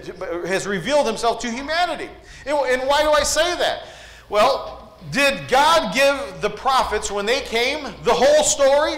has 0.46 0.66
revealed 0.66 1.06
himself 1.06 1.40
to 1.40 1.50
humanity. 1.50 2.08
And 2.46 2.82
why 2.88 3.02
do 3.02 3.10
I 3.10 3.22
say 3.22 3.56
that? 3.56 3.82
Well, 4.28 4.96
did 5.10 5.48
God 5.48 5.92
give 5.94 6.40
the 6.40 6.50
prophets, 6.50 7.10
when 7.10 7.26
they 7.26 7.40
came, 7.40 7.82
the 8.04 8.14
whole 8.14 8.44
story? 8.44 8.96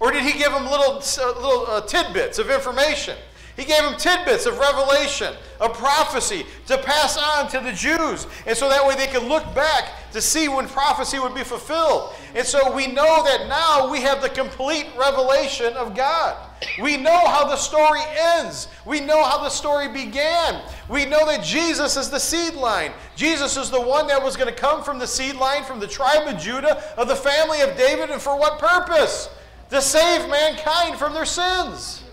Or 0.00 0.10
did 0.10 0.24
he 0.24 0.36
give 0.36 0.52
them 0.52 0.64
little, 0.64 0.96
uh, 0.96 1.40
little 1.40 1.66
uh, 1.66 1.80
tidbits 1.82 2.38
of 2.38 2.50
information? 2.50 3.16
He 3.56 3.64
gave 3.64 3.82
them 3.82 3.96
tidbits 3.96 4.46
of 4.46 4.58
revelation, 4.58 5.34
of 5.60 5.74
prophecy 5.74 6.44
to 6.66 6.76
pass 6.78 7.16
on 7.16 7.48
to 7.50 7.60
the 7.60 7.72
Jews. 7.72 8.26
And 8.46 8.56
so 8.56 8.68
that 8.68 8.84
way 8.84 8.96
they 8.96 9.06
could 9.06 9.22
look 9.22 9.54
back 9.54 9.92
to 10.14 10.22
see 10.22 10.46
when 10.46 10.68
prophecy 10.68 11.18
would 11.18 11.34
be 11.34 11.42
fulfilled. 11.42 12.14
And 12.36 12.46
so 12.46 12.72
we 12.72 12.86
know 12.86 13.24
that 13.24 13.48
now 13.48 13.90
we 13.90 14.00
have 14.02 14.22
the 14.22 14.28
complete 14.28 14.86
revelation 14.96 15.72
of 15.74 15.96
God. 15.96 16.36
We 16.80 16.96
know 16.96 17.26
how 17.26 17.44
the 17.48 17.56
story 17.56 17.98
ends. 18.16 18.68
We 18.86 19.00
know 19.00 19.24
how 19.24 19.42
the 19.42 19.50
story 19.50 19.88
began. 19.88 20.62
We 20.88 21.04
know 21.04 21.26
that 21.26 21.42
Jesus 21.42 21.96
is 21.96 22.10
the 22.10 22.20
seed 22.20 22.54
line. 22.54 22.92
Jesus 23.16 23.56
is 23.56 23.70
the 23.70 23.80
one 23.80 24.06
that 24.06 24.22
was 24.22 24.36
going 24.36 24.48
to 24.48 24.54
come 24.54 24.84
from 24.84 25.00
the 25.00 25.06
seed 25.06 25.34
line, 25.34 25.64
from 25.64 25.80
the 25.80 25.88
tribe 25.88 26.28
of 26.32 26.40
Judah, 26.40 26.80
of 26.96 27.08
the 27.08 27.16
family 27.16 27.62
of 27.62 27.76
David, 27.76 28.10
and 28.10 28.22
for 28.22 28.38
what 28.38 28.60
purpose? 28.60 29.28
To 29.70 29.82
save 29.82 30.30
mankind 30.30 30.96
from 30.96 31.12
their 31.12 31.24
sins. 31.24 32.03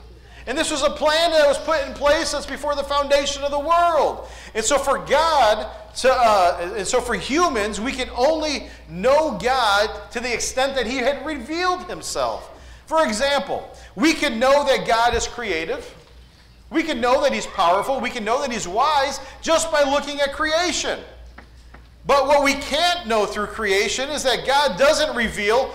And 0.47 0.57
this 0.57 0.71
was 0.71 0.81
a 0.81 0.89
plan 0.89 1.31
that 1.31 1.47
was 1.47 1.57
put 1.59 1.85
in 1.87 1.93
place 1.93 2.29
since 2.29 2.45
before 2.45 2.75
the 2.75 2.83
foundation 2.83 3.43
of 3.43 3.51
the 3.51 3.59
world. 3.59 4.27
And 4.55 4.65
so 4.65 4.77
for 4.77 4.97
God, 4.97 5.69
to, 5.97 6.11
uh, 6.11 6.73
and 6.77 6.87
so 6.87 6.99
for 6.99 7.13
humans, 7.13 7.79
we 7.79 7.91
can 7.91 8.09
only 8.15 8.67
know 8.89 9.37
God 9.37 10.11
to 10.11 10.19
the 10.19 10.33
extent 10.33 10.75
that 10.75 10.87
He 10.87 10.97
had 10.97 11.25
revealed 11.25 11.83
Himself. 11.85 12.49
For 12.87 13.05
example, 13.05 13.69
we 13.95 14.13
can 14.13 14.39
know 14.39 14.65
that 14.65 14.87
God 14.87 15.13
is 15.13 15.27
creative. 15.27 15.95
We 16.69 16.83
can 16.83 16.99
know 16.99 17.21
that 17.21 17.33
He's 17.33 17.47
powerful. 17.47 17.99
We 17.99 18.09
can 18.09 18.25
know 18.25 18.41
that 18.41 18.51
He's 18.51 18.67
wise 18.67 19.19
just 19.41 19.71
by 19.71 19.83
looking 19.83 20.21
at 20.21 20.33
creation. 20.33 20.99
But 22.07 22.27
what 22.27 22.43
we 22.43 22.55
can't 22.55 23.07
know 23.07 23.25
through 23.25 23.47
creation 23.47 24.09
is 24.09 24.23
that 24.23 24.45
God 24.45 24.77
doesn't 24.77 25.15
reveal, 25.15 25.73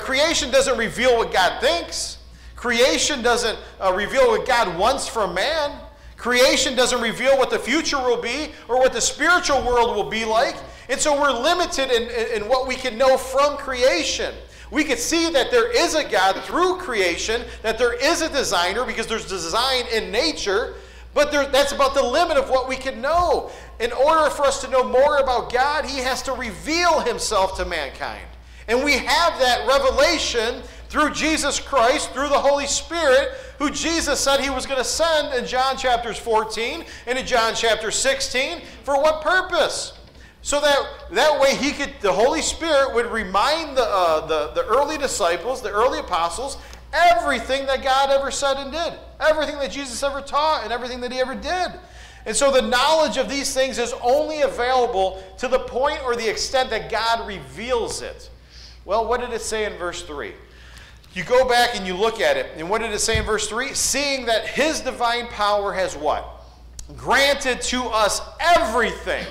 creation 0.00 0.50
doesn't 0.50 0.76
reveal 0.76 1.16
what 1.16 1.32
God 1.32 1.60
thinks. 1.60 2.18
Creation 2.62 3.22
doesn't 3.22 3.58
uh, 3.80 3.92
reveal 3.92 4.28
what 4.28 4.46
God 4.46 4.78
wants 4.78 5.08
from 5.08 5.34
man. 5.34 5.80
Creation 6.16 6.76
doesn't 6.76 7.00
reveal 7.00 7.36
what 7.36 7.50
the 7.50 7.58
future 7.58 7.98
will 7.98 8.22
be 8.22 8.52
or 8.68 8.78
what 8.78 8.92
the 8.92 9.00
spiritual 9.00 9.66
world 9.66 9.96
will 9.96 10.08
be 10.08 10.24
like. 10.24 10.54
And 10.88 11.00
so 11.00 11.20
we're 11.20 11.32
limited 11.32 11.90
in, 11.90 12.04
in, 12.04 12.42
in 12.42 12.48
what 12.48 12.68
we 12.68 12.76
can 12.76 12.96
know 12.96 13.18
from 13.18 13.56
creation. 13.56 14.32
We 14.70 14.84
can 14.84 14.96
see 14.96 15.28
that 15.30 15.50
there 15.50 15.76
is 15.76 15.96
a 15.96 16.08
God 16.08 16.36
through 16.44 16.76
creation, 16.76 17.42
that 17.62 17.78
there 17.78 17.94
is 17.94 18.22
a 18.22 18.28
designer 18.28 18.84
because 18.84 19.08
there's 19.08 19.26
design 19.26 19.86
in 19.92 20.12
nature, 20.12 20.74
but 21.14 21.32
there, 21.32 21.46
that's 21.46 21.72
about 21.72 21.94
the 21.94 22.02
limit 22.04 22.36
of 22.36 22.48
what 22.48 22.68
we 22.68 22.76
can 22.76 23.00
know. 23.00 23.50
In 23.80 23.90
order 23.90 24.30
for 24.30 24.44
us 24.44 24.60
to 24.60 24.70
know 24.70 24.84
more 24.84 25.16
about 25.16 25.52
God, 25.52 25.84
He 25.84 25.98
has 25.98 26.22
to 26.22 26.32
reveal 26.32 27.00
Himself 27.00 27.56
to 27.56 27.64
mankind. 27.64 28.28
And 28.68 28.84
we 28.84 28.92
have 28.92 29.38
that 29.40 29.66
revelation 29.66 30.62
through 30.92 31.10
Jesus 31.10 31.58
Christ, 31.58 32.12
through 32.12 32.28
the 32.28 32.38
Holy 32.38 32.66
Spirit, 32.66 33.30
who 33.58 33.70
Jesus 33.70 34.20
said 34.20 34.40
He 34.40 34.50
was 34.50 34.66
going 34.66 34.76
to 34.76 34.84
send 34.84 35.32
in 35.32 35.46
John 35.46 35.78
chapters 35.78 36.18
14 36.18 36.84
and 37.06 37.18
in 37.18 37.24
John 37.24 37.54
chapter 37.54 37.90
16. 37.90 38.60
For 38.84 39.00
what 39.00 39.22
purpose? 39.22 39.94
So 40.42 40.60
that, 40.60 41.06
that 41.12 41.40
way 41.40 41.56
he 41.56 41.72
could, 41.72 41.94
the 42.02 42.12
Holy 42.12 42.42
Spirit 42.42 42.92
would 42.92 43.06
remind 43.06 43.74
the, 43.74 43.84
uh, 43.86 44.26
the, 44.26 44.48
the 44.48 44.66
early 44.66 44.98
disciples, 44.98 45.62
the 45.62 45.70
early 45.70 45.98
apostles, 45.98 46.58
everything 46.92 47.64
that 47.68 47.82
God 47.82 48.10
ever 48.10 48.30
said 48.30 48.58
and 48.58 48.70
did, 48.70 48.92
everything 49.18 49.56
that 49.60 49.70
Jesus 49.70 50.02
ever 50.02 50.20
taught, 50.20 50.62
and 50.62 50.74
everything 50.74 51.00
that 51.00 51.10
he 51.10 51.20
ever 51.20 51.34
did. 51.34 51.72
And 52.26 52.36
so 52.36 52.52
the 52.52 52.60
knowledge 52.60 53.16
of 53.16 53.30
these 53.30 53.54
things 53.54 53.78
is 53.78 53.94
only 54.02 54.42
available 54.42 55.24
to 55.38 55.48
the 55.48 55.60
point 55.60 56.00
or 56.04 56.16
the 56.16 56.28
extent 56.28 56.68
that 56.68 56.90
God 56.90 57.26
reveals 57.26 58.02
it. 58.02 58.28
Well, 58.84 59.08
what 59.08 59.20
did 59.20 59.30
it 59.30 59.40
say 59.40 59.64
in 59.64 59.78
verse 59.78 60.02
3? 60.02 60.34
You 61.14 61.24
go 61.24 61.46
back 61.46 61.76
and 61.76 61.86
you 61.86 61.94
look 61.94 62.20
at 62.20 62.36
it, 62.38 62.50
and 62.56 62.70
what 62.70 62.80
did 62.80 62.90
it 62.92 62.98
say 63.00 63.18
in 63.18 63.24
verse 63.24 63.46
3? 63.48 63.74
Seeing 63.74 64.26
that 64.26 64.46
his 64.46 64.80
divine 64.80 65.26
power 65.26 65.72
has 65.72 65.94
what? 65.94 66.26
Granted 66.96 67.60
to 67.62 67.84
us 67.84 68.20
everything 68.40 69.26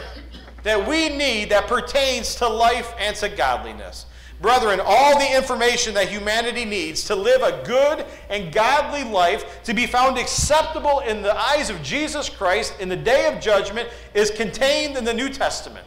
that 0.64 0.88
we 0.88 1.10
need 1.10 1.50
that 1.50 1.68
pertains 1.68 2.36
to 2.36 2.48
life 2.48 2.94
and 3.00 3.16
to 3.16 3.30
godliness. 3.30 4.06
Brethren, 4.42 4.80
all 4.84 5.20
the 5.20 5.36
information 5.36 5.94
that 5.96 6.10
humanity 6.10 6.66
needs 6.66 7.04
to 7.06 7.16
live 7.16 7.42
a 7.42 7.64
good 7.66 8.06
and 8.30 8.52
godly 8.52 9.04
life, 9.04 9.64
to 9.64 9.74
be 9.74 9.86
found 9.86 10.18
acceptable 10.18 11.00
in 11.02 11.22
the 11.22 11.36
eyes 11.36 11.70
of 11.70 11.82
Jesus 11.84 12.28
Christ 12.28 12.74
in 12.80 12.90
the 12.90 12.96
day 12.96 13.28
of 13.28 13.40
judgment, 13.40 13.90
is 14.16 14.32
contained 14.32 14.98
in 14.98 15.04
the 15.04 15.14
New 15.14 15.30
Testament. 15.30 15.86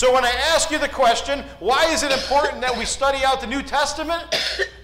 So 0.00 0.14
when 0.14 0.24
I 0.24 0.30
ask 0.54 0.70
you 0.70 0.78
the 0.78 0.88
question, 0.88 1.40
why 1.58 1.92
is 1.92 2.02
it 2.02 2.10
important 2.10 2.62
that 2.62 2.74
we 2.74 2.86
study 2.86 3.22
out 3.22 3.42
the 3.42 3.46
New 3.46 3.62
Testament? 3.62 4.24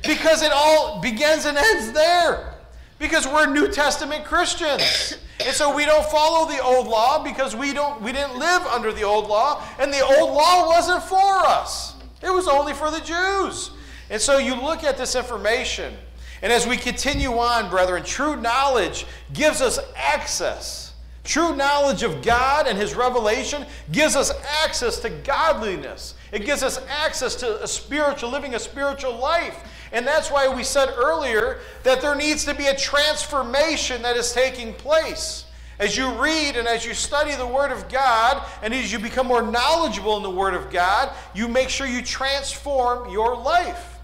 Because 0.02 0.42
it 0.42 0.52
all 0.52 1.00
begins 1.00 1.46
and 1.46 1.56
ends 1.56 1.90
there. 1.92 2.52
Because 2.98 3.26
we're 3.26 3.46
New 3.46 3.72
Testament 3.72 4.26
Christians. 4.26 5.16
And 5.40 5.56
so 5.56 5.74
we 5.74 5.86
don't 5.86 6.04
follow 6.10 6.46
the 6.46 6.62
old 6.62 6.86
law 6.86 7.24
because 7.24 7.56
we 7.56 7.72
don't 7.72 8.02
we 8.02 8.12
didn't 8.12 8.38
live 8.38 8.60
under 8.66 8.92
the 8.92 9.04
old 9.04 9.26
law 9.26 9.64
and 9.78 9.90
the 9.90 10.04
old 10.04 10.34
law 10.34 10.66
wasn't 10.66 11.02
for 11.02 11.46
us. 11.46 11.94
It 12.22 12.28
was 12.28 12.46
only 12.46 12.74
for 12.74 12.90
the 12.90 13.00
Jews. 13.00 13.70
And 14.10 14.20
so 14.20 14.36
you 14.36 14.54
look 14.54 14.84
at 14.84 14.98
this 14.98 15.14
information 15.14 15.94
and 16.42 16.52
as 16.52 16.66
we 16.66 16.76
continue 16.76 17.38
on, 17.38 17.70
brethren, 17.70 18.04
true 18.04 18.36
knowledge 18.36 19.06
gives 19.32 19.62
us 19.62 19.78
access. 19.96 20.85
True 21.26 21.56
knowledge 21.56 22.04
of 22.04 22.22
God 22.22 22.68
and 22.68 22.78
his 22.78 22.94
revelation 22.94 23.66
gives 23.90 24.14
us 24.14 24.30
access 24.62 25.00
to 25.00 25.10
godliness. 25.10 26.14
It 26.30 26.46
gives 26.46 26.62
us 26.62 26.80
access 26.88 27.34
to 27.36 27.60
a 27.62 27.66
spiritual 27.66 28.30
living 28.30 28.54
a 28.54 28.60
spiritual 28.60 29.16
life. 29.16 29.58
And 29.90 30.06
that's 30.06 30.30
why 30.30 30.46
we 30.46 30.62
said 30.62 30.88
earlier 30.96 31.58
that 31.82 32.00
there 32.00 32.14
needs 32.14 32.44
to 32.44 32.54
be 32.54 32.66
a 32.66 32.76
transformation 32.76 34.02
that 34.02 34.16
is 34.16 34.32
taking 34.32 34.72
place. 34.74 35.46
As 35.80 35.96
you 35.96 36.10
read 36.12 36.56
and 36.56 36.68
as 36.68 36.86
you 36.86 36.94
study 36.94 37.34
the 37.34 37.46
Word 37.46 37.72
of 37.72 37.88
God, 37.88 38.46
and 38.62 38.72
as 38.72 38.92
you 38.92 39.00
become 39.00 39.26
more 39.26 39.42
knowledgeable 39.42 40.16
in 40.16 40.22
the 40.22 40.30
Word 40.30 40.54
of 40.54 40.70
God, 40.70 41.12
you 41.34 41.48
make 41.48 41.70
sure 41.70 41.88
you 41.88 42.02
transform 42.02 43.10
your 43.10 43.36
life. 43.36 43.95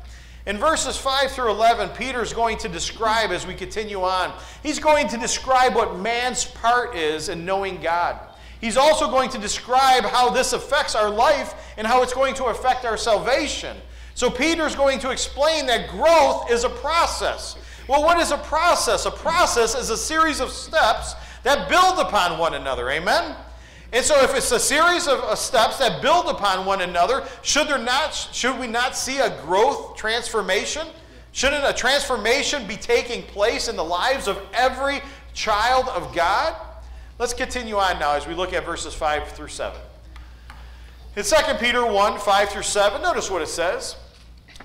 In 0.44 0.58
verses 0.58 0.96
5 0.96 1.30
through 1.30 1.50
11, 1.50 1.90
Peter's 1.90 2.32
going 2.32 2.58
to 2.58 2.68
describe, 2.68 3.30
as 3.30 3.46
we 3.46 3.54
continue 3.54 4.02
on, 4.02 4.36
he's 4.62 4.80
going 4.80 5.06
to 5.08 5.16
describe 5.16 5.74
what 5.74 6.00
man's 6.00 6.44
part 6.44 6.96
is 6.96 7.28
in 7.28 7.44
knowing 7.44 7.80
God. 7.80 8.18
He's 8.60 8.76
also 8.76 9.08
going 9.08 9.30
to 9.30 9.38
describe 9.38 10.04
how 10.04 10.30
this 10.30 10.52
affects 10.52 10.94
our 10.94 11.10
life 11.10 11.54
and 11.76 11.86
how 11.86 12.02
it's 12.02 12.12
going 12.12 12.34
to 12.36 12.46
affect 12.46 12.84
our 12.84 12.96
salvation. 12.96 13.76
So 14.14 14.30
Peter's 14.30 14.74
going 14.74 14.98
to 15.00 15.10
explain 15.10 15.66
that 15.66 15.90
growth 15.90 16.50
is 16.50 16.64
a 16.64 16.68
process. 16.68 17.56
Well, 17.88 18.02
what 18.02 18.18
is 18.18 18.30
a 18.30 18.38
process? 18.38 19.06
A 19.06 19.10
process 19.10 19.74
is 19.74 19.90
a 19.90 19.96
series 19.96 20.40
of 20.40 20.50
steps 20.50 21.14
that 21.44 21.68
build 21.68 21.98
upon 21.98 22.38
one 22.38 22.54
another. 22.54 22.90
Amen? 22.90 23.36
And 23.92 24.04
so 24.04 24.22
if 24.22 24.34
it's 24.34 24.50
a 24.50 24.58
series 24.58 25.06
of 25.06 25.38
steps 25.38 25.78
that 25.78 26.00
build 26.00 26.26
upon 26.26 26.64
one 26.64 26.80
another, 26.80 27.24
should 27.42 27.68
there 27.68 27.78
not 27.78 28.14
should 28.14 28.58
we 28.58 28.66
not 28.66 28.96
see 28.96 29.18
a 29.18 29.38
growth 29.42 29.96
transformation? 29.96 30.86
Shouldn't 31.32 31.64
a 31.64 31.72
transformation 31.74 32.66
be 32.66 32.76
taking 32.76 33.22
place 33.22 33.68
in 33.68 33.76
the 33.76 33.84
lives 33.84 34.28
of 34.28 34.40
every 34.54 35.02
child 35.34 35.88
of 35.88 36.14
God? 36.14 36.56
Let's 37.18 37.34
continue 37.34 37.76
on 37.76 37.98
now 37.98 38.14
as 38.14 38.26
we 38.26 38.34
look 38.34 38.52
at 38.52 38.64
verses 38.64 38.94
5 38.94 39.28
through 39.28 39.48
7. 39.48 39.78
In 41.16 41.22
2 41.22 41.36
Peter 41.60 41.84
1 41.84 42.18
5 42.18 42.48
through 42.48 42.62
7, 42.62 43.02
notice 43.02 43.30
what 43.30 43.42
it 43.42 43.48
says. 43.48 43.96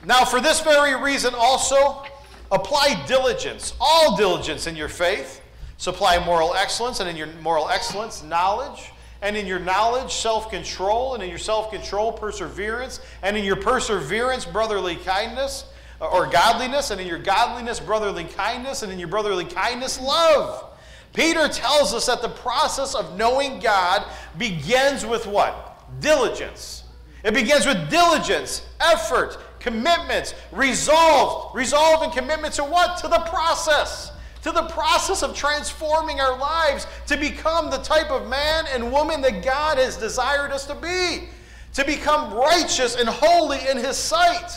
Now, 0.05 0.23
for 0.23 0.39
this 0.39 0.61
very 0.61 0.95
reason 1.01 1.33
also, 1.35 2.03
apply 2.49 3.03
diligence, 3.07 3.73
all 3.81 4.15
diligence 4.15 4.67
in 4.67 4.75
your 4.75 4.87
faith. 4.87 5.41
Supply 5.77 6.23
moral 6.25 6.55
excellence, 6.55 7.01
and 7.01 7.09
in 7.09 7.15
your 7.15 7.27
moral 7.41 7.69
excellence, 7.69 8.23
knowledge. 8.23 8.91
And 9.21 9.35
in 9.35 9.47
your 9.47 9.59
knowledge, 9.59 10.13
self 10.13 10.49
control. 10.49 11.13
And 11.13 11.23
in 11.23 11.29
your 11.29 11.39
self 11.39 11.71
control, 11.71 12.11
perseverance. 12.11 12.99
And 13.21 13.35
in 13.35 13.43
your 13.43 13.55
perseverance, 13.55 14.45
brotherly 14.45 14.95
kindness 14.95 15.65
uh, 16.01 16.07
or 16.07 16.27
godliness. 16.27 16.91
And 16.91 17.01
in 17.01 17.07
your 17.07 17.19
godliness, 17.19 17.79
brotherly 17.79 18.25
kindness. 18.25 18.83
And 18.83 18.91
in 18.91 18.99
your 18.99 19.07
brotherly 19.09 19.45
kindness, 19.45 19.99
love. 19.99 20.65
Peter 21.13 21.47
tells 21.47 21.93
us 21.93 22.05
that 22.05 22.21
the 22.21 22.29
process 22.29 22.93
of 22.93 23.17
knowing 23.17 23.59
God 23.59 24.05
begins 24.37 25.05
with 25.05 25.25
what? 25.25 25.83
Diligence. 25.99 26.83
It 27.23 27.33
begins 27.33 27.65
with 27.65 27.89
diligence, 27.89 28.65
effort, 28.79 29.37
commitments, 29.59 30.35
resolve. 30.51 31.55
Resolve 31.55 32.03
and 32.03 32.13
commitment 32.13 32.53
to 32.55 32.63
what? 32.63 32.97
To 32.99 33.07
the 33.07 33.19
process. 33.19 34.11
To 34.47 34.53
the 34.53 34.63
process 34.63 35.23
of 35.23 35.35
transforming 35.35 36.21
our 36.21 36.39
lives 36.39 36.87
to 37.07 37.17
become 37.17 37.69
the 37.69 37.79
type 37.79 38.09
of 38.09 38.29
man 38.29 38.63
and 38.71 38.93
woman 38.93 39.19
that 39.19 39.43
God 39.43 39.77
has 39.77 39.97
desired 39.97 40.51
us 40.51 40.65
to 40.67 40.75
be. 40.75 41.27
To 41.73 41.83
become 41.83 42.33
righteous 42.33 42.95
and 42.95 43.09
holy 43.09 43.59
in 43.69 43.75
His 43.75 43.97
sight. 43.97 44.49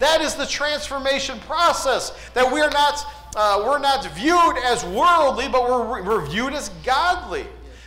That 0.00 0.20
is 0.20 0.34
the 0.34 0.44
transformation 0.44 1.40
process. 1.40 2.10
That 2.34 2.52
we're 2.52 2.68
not 2.68 3.02
uh, 3.36 3.62
we're 3.64 3.78
not 3.78 4.04
viewed 4.14 4.58
as 4.66 4.84
worldly, 4.84 5.48
but 5.48 5.62
we're, 5.62 6.02
we're 6.02 6.26
viewed 6.26 6.52
as 6.52 6.68
godly. 6.84 7.46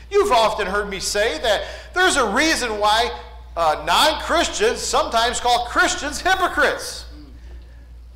You've 0.10 0.32
often 0.32 0.66
heard 0.66 0.90
me 0.90 1.00
say 1.00 1.38
that 1.44 1.62
there's 1.94 2.16
a 2.16 2.28
reason 2.34 2.80
why 2.80 3.16
uh, 3.56 3.84
non 3.86 4.20
Christians 4.24 4.80
sometimes 4.80 5.40
call 5.40 5.68
Christians 5.68 6.22
hypocrites 6.22 7.06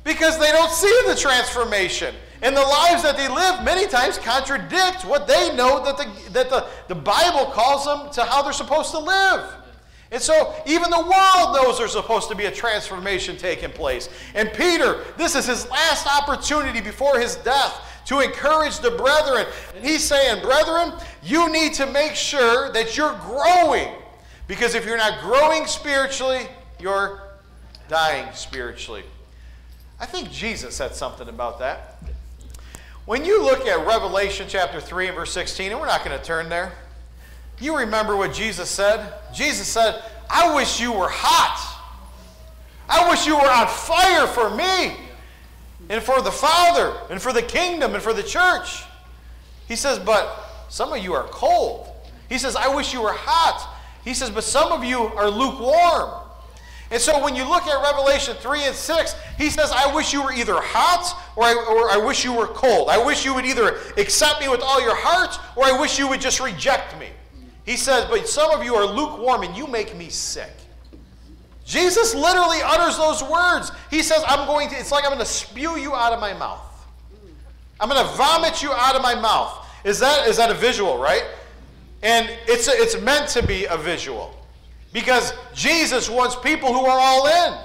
because 0.02 0.36
they 0.36 0.50
don't 0.50 0.72
see 0.72 1.02
the 1.06 1.14
transformation. 1.14 2.12
And 2.42 2.56
the 2.56 2.62
lives 2.62 3.02
that 3.02 3.16
they 3.16 3.28
live 3.28 3.64
many 3.64 3.86
times 3.86 4.18
contradict 4.18 5.04
what 5.04 5.26
they 5.26 5.54
know 5.56 5.84
that 5.84 5.96
the, 5.96 6.30
that 6.32 6.50
the, 6.50 6.66
the 6.88 6.94
Bible 6.94 7.46
calls 7.52 7.84
them 7.84 8.10
to 8.12 8.24
how 8.24 8.42
they're 8.42 8.52
supposed 8.52 8.90
to 8.90 8.98
live. 8.98 9.54
And 10.12 10.22
so 10.22 10.54
even 10.66 10.90
the 10.90 11.00
world 11.00 11.56
knows 11.56 11.78
there's 11.78 11.92
supposed 11.92 12.28
to 12.28 12.36
be 12.36 12.44
a 12.44 12.50
transformation 12.50 13.36
taking 13.36 13.70
place. 13.70 14.08
And 14.34 14.52
Peter, 14.52 15.04
this 15.16 15.34
is 15.34 15.46
his 15.46 15.68
last 15.68 16.06
opportunity 16.06 16.80
before 16.80 17.18
his 17.18 17.36
death 17.36 17.80
to 18.06 18.20
encourage 18.20 18.78
the 18.78 18.92
brethren. 18.92 19.46
And 19.74 19.84
he's 19.84 20.04
saying, 20.04 20.42
Brethren, 20.42 20.92
you 21.24 21.50
need 21.50 21.74
to 21.74 21.86
make 21.86 22.14
sure 22.14 22.70
that 22.72 22.96
you're 22.96 23.18
growing. 23.22 23.88
Because 24.46 24.76
if 24.76 24.86
you're 24.86 24.96
not 24.96 25.20
growing 25.22 25.66
spiritually, 25.66 26.46
you're 26.78 27.20
dying 27.88 28.32
spiritually. 28.32 29.02
I 29.98 30.06
think 30.06 30.30
Jesus 30.30 30.76
said 30.76 30.94
something 30.94 31.28
about 31.28 31.58
that. 31.58 31.98
When 33.06 33.24
you 33.24 33.40
look 33.40 33.66
at 33.66 33.86
Revelation 33.86 34.46
chapter 34.48 34.80
3 34.80 35.06
and 35.06 35.16
verse 35.16 35.32
16, 35.32 35.70
and 35.70 35.80
we're 35.80 35.86
not 35.86 36.04
going 36.04 36.18
to 36.18 36.24
turn 36.24 36.48
there. 36.48 36.72
You 37.60 37.78
remember 37.78 38.16
what 38.16 38.34
Jesus 38.34 38.68
said? 38.68 39.14
Jesus 39.32 39.68
said, 39.68 40.02
I 40.28 40.52
wish 40.56 40.80
you 40.80 40.92
were 40.92 41.08
hot. 41.08 41.74
I 42.88 43.08
wish 43.08 43.24
you 43.24 43.36
were 43.36 43.48
on 43.48 43.68
fire 43.68 44.26
for 44.26 44.50
me 44.50 44.96
and 45.88 46.02
for 46.02 46.20
the 46.20 46.32
Father 46.32 46.94
and 47.08 47.22
for 47.22 47.32
the 47.32 47.42
kingdom 47.42 47.94
and 47.94 48.02
for 48.02 48.12
the 48.12 48.24
church. 48.24 48.82
He 49.68 49.76
says, 49.76 50.00
but 50.00 50.66
some 50.68 50.92
of 50.92 50.98
you 50.98 51.14
are 51.14 51.28
cold. 51.28 51.88
He 52.28 52.38
says, 52.38 52.56
I 52.56 52.74
wish 52.74 52.92
you 52.92 53.02
were 53.02 53.14
hot. 53.14 53.72
He 54.04 54.14
says, 54.14 54.30
but 54.30 54.42
some 54.42 54.72
of 54.72 54.82
you 54.82 54.98
are 54.98 55.30
lukewarm. 55.30 56.25
And 56.90 57.00
so 57.00 57.22
when 57.22 57.34
you 57.34 57.48
look 57.48 57.66
at 57.66 57.82
Revelation 57.82 58.36
3 58.36 58.64
and 58.64 58.74
6, 58.74 59.14
he 59.38 59.50
says, 59.50 59.72
I 59.72 59.92
wish 59.92 60.12
you 60.12 60.22
were 60.22 60.32
either 60.32 60.54
hot 60.56 61.20
or 61.34 61.44
I, 61.44 61.52
or 61.52 61.90
I 61.90 62.04
wish 62.04 62.24
you 62.24 62.32
were 62.32 62.46
cold. 62.46 62.88
I 62.88 63.04
wish 63.04 63.24
you 63.24 63.34
would 63.34 63.44
either 63.44 63.78
accept 63.96 64.40
me 64.40 64.48
with 64.48 64.60
all 64.60 64.80
your 64.80 64.94
heart, 64.94 65.38
or 65.56 65.64
I 65.64 65.78
wish 65.80 65.98
you 65.98 66.08
would 66.08 66.20
just 66.20 66.38
reject 66.38 66.98
me. 66.98 67.08
He 67.64 67.76
says, 67.76 68.04
But 68.08 68.28
some 68.28 68.52
of 68.52 68.64
you 68.64 68.76
are 68.76 68.86
lukewarm 68.86 69.42
and 69.42 69.56
you 69.56 69.66
make 69.66 69.96
me 69.96 70.08
sick. 70.08 70.52
Jesus 71.64 72.14
literally 72.14 72.58
utters 72.62 72.96
those 72.96 73.24
words. 73.24 73.72
He 73.90 74.02
says, 74.02 74.22
I'm 74.28 74.46
going 74.46 74.68
to, 74.68 74.76
it's 74.76 74.92
like 74.92 75.02
I'm 75.02 75.10
going 75.10 75.18
to 75.18 75.26
spew 75.26 75.76
you 75.76 75.94
out 75.96 76.12
of 76.12 76.20
my 76.20 76.32
mouth. 76.32 76.62
I'm 77.80 77.88
going 77.88 78.06
to 78.06 78.12
vomit 78.14 78.62
you 78.62 78.72
out 78.72 78.94
of 78.94 79.02
my 79.02 79.16
mouth. 79.16 79.66
Is 79.82 79.98
that, 79.98 80.28
is 80.28 80.36
that 80.36 80.50
a 80.50 80.54
visual, 80.54 80.98
right? 80.98 81.24
And 82.02 82.30
it's, 82.46 82.68
a, 82.68 82.72
it's 82.72 82.98
meant 83.00 83.28
to 83.30 83.44
be 83.44 83.64
a 83.64 83.76
visual. 83.76 84.32
Because 84.96 85.34
Jesus 85.52 86.08
wants 86.08 86.36
people 86.36 86.72
who 86.72 86.86
are 86.86 86.98
all 86.98 87.26
in. 87.26 87.58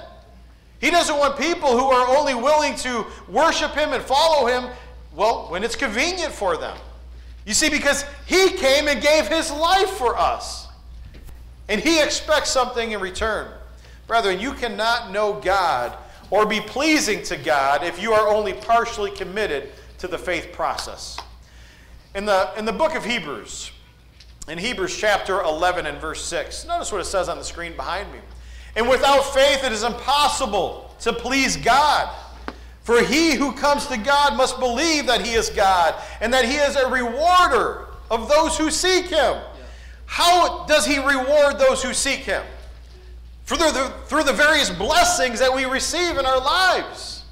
He 0.82 0.90
doesn't 0.90 1.16
want 1.16 1.38
people 1.38 1.70
who 1.70 1.86
are 1.86 2.14
only 2.14 2.34
willing 2.34 2.76
to 2.80 3.06
worship 3.26 3.72
Him 3.72 3.94
and 3.94 4.04
follow 4.04 4.46
Him, 4.48 4.70
well, 5.16 5.46
when 5.48 5.64
it's 5.64 5.74
convenient 5.74 6.34
for 6.34 6.58
them. 6.58 6.76
You 7.46 7.54
see, 7.54 7.70
because 7.70 8.04
He 8.26 8.50
came 8.50 8.86
and 8.86 9.00
gave 9.00 9.28
His 9.28 9.50
life 9.50 9.88
for 9.88 10.14
us. 10.14 10.68
And 11.70 11.80
He 11.80 12.02
expects 12.02 12.50
something 12.50 12.92
in 12.92 13.00
return. 13.00 13.50
Brethren, 14.06 14.38
you 14.38 14.52
cannot 14.52 15.10
know 15.10 15.40
God 15.40 15.96
or 16.28 16.44
be 16.44 16.60
pleasing 16.60 17.22
to 17.22 17.38
God 17.38 17.82
if 17.82 18.02
you 18.02 18.12
are 18.12 18.28
only 18.28 18.52
partially 18.52 19.10
committed 19.10 19.70
to 19.96 20.06
the 20.06 20.18
faith 20.18 20.52
process. 20.52 21.18
In 22.14 22.26
the, 22.26 22.50
in 22.58 22.66
the 22.66 22.72
book 22.72 22.94
of 22.94 23.06
Hebrews, 23.06 23.71
in 24.48 24.58
Hebrews 24.58 24.96
chapter 24.96 25.40
11 25.40 25.86
and 25.86 25.98
verse 25.98 26.24
6, 26.24 26.66
notice 26.66 26.90
what 26.90 27.00
it 27.00 27.04
says 27.04 27.28
on 27.28 27.38
the 27.38 27.44
screen 27.44 27.76
behind 27.76 28.12
me. 28.12 28.18
And 28.74 28.88
without 28.88 29.22
faith, 29.34 29.62
it 29.64 29.72
is 29.72 29.82
impossible 29.82 30.94
to 31.00 31.12
please 31.12 31.56
God. 31.56 32.12
For 32.82 33.02
he 33.02 33.34
who 33.34 33.52
comes 33.52 33.86
to 33.86 33.96
God 33.96 34.36
must 34.36 34.58
believe 34.58 35.06
that 35.06 35.24
he 35.24 35.34
is 35.34 35.50
God 35.50 35.94
and 36.20 36.32
that 36.32 36.44
he 36.44 36.56
is 36.56 36.74
a 36.74 36.88
rewarder 36.88 37.86
of 38.10 38.28
those 38.28 38.58
who 38.58 38.70
seek 38.70 39.06
him. 39.06 39.36
How 40.06 40.66
does 40.66 40.84
he 40.84 40.98
reward 40.98 41.58
those 41.58 41.82
who 41.82 41.94
seek 41.94 42.20
him? 42.20 42.42
Through 43.46 43.58
the, 43.58 43.92
through 44.06 44.24
the 44.24 44.32
various 44.32 44.70
blessings 44.70 45.38
that 45.38 45.54
we 45.54 45.64
receive 45.64 46.18
in 46.18 46.26
our 46.26 46.40
lives. 46.40 47.24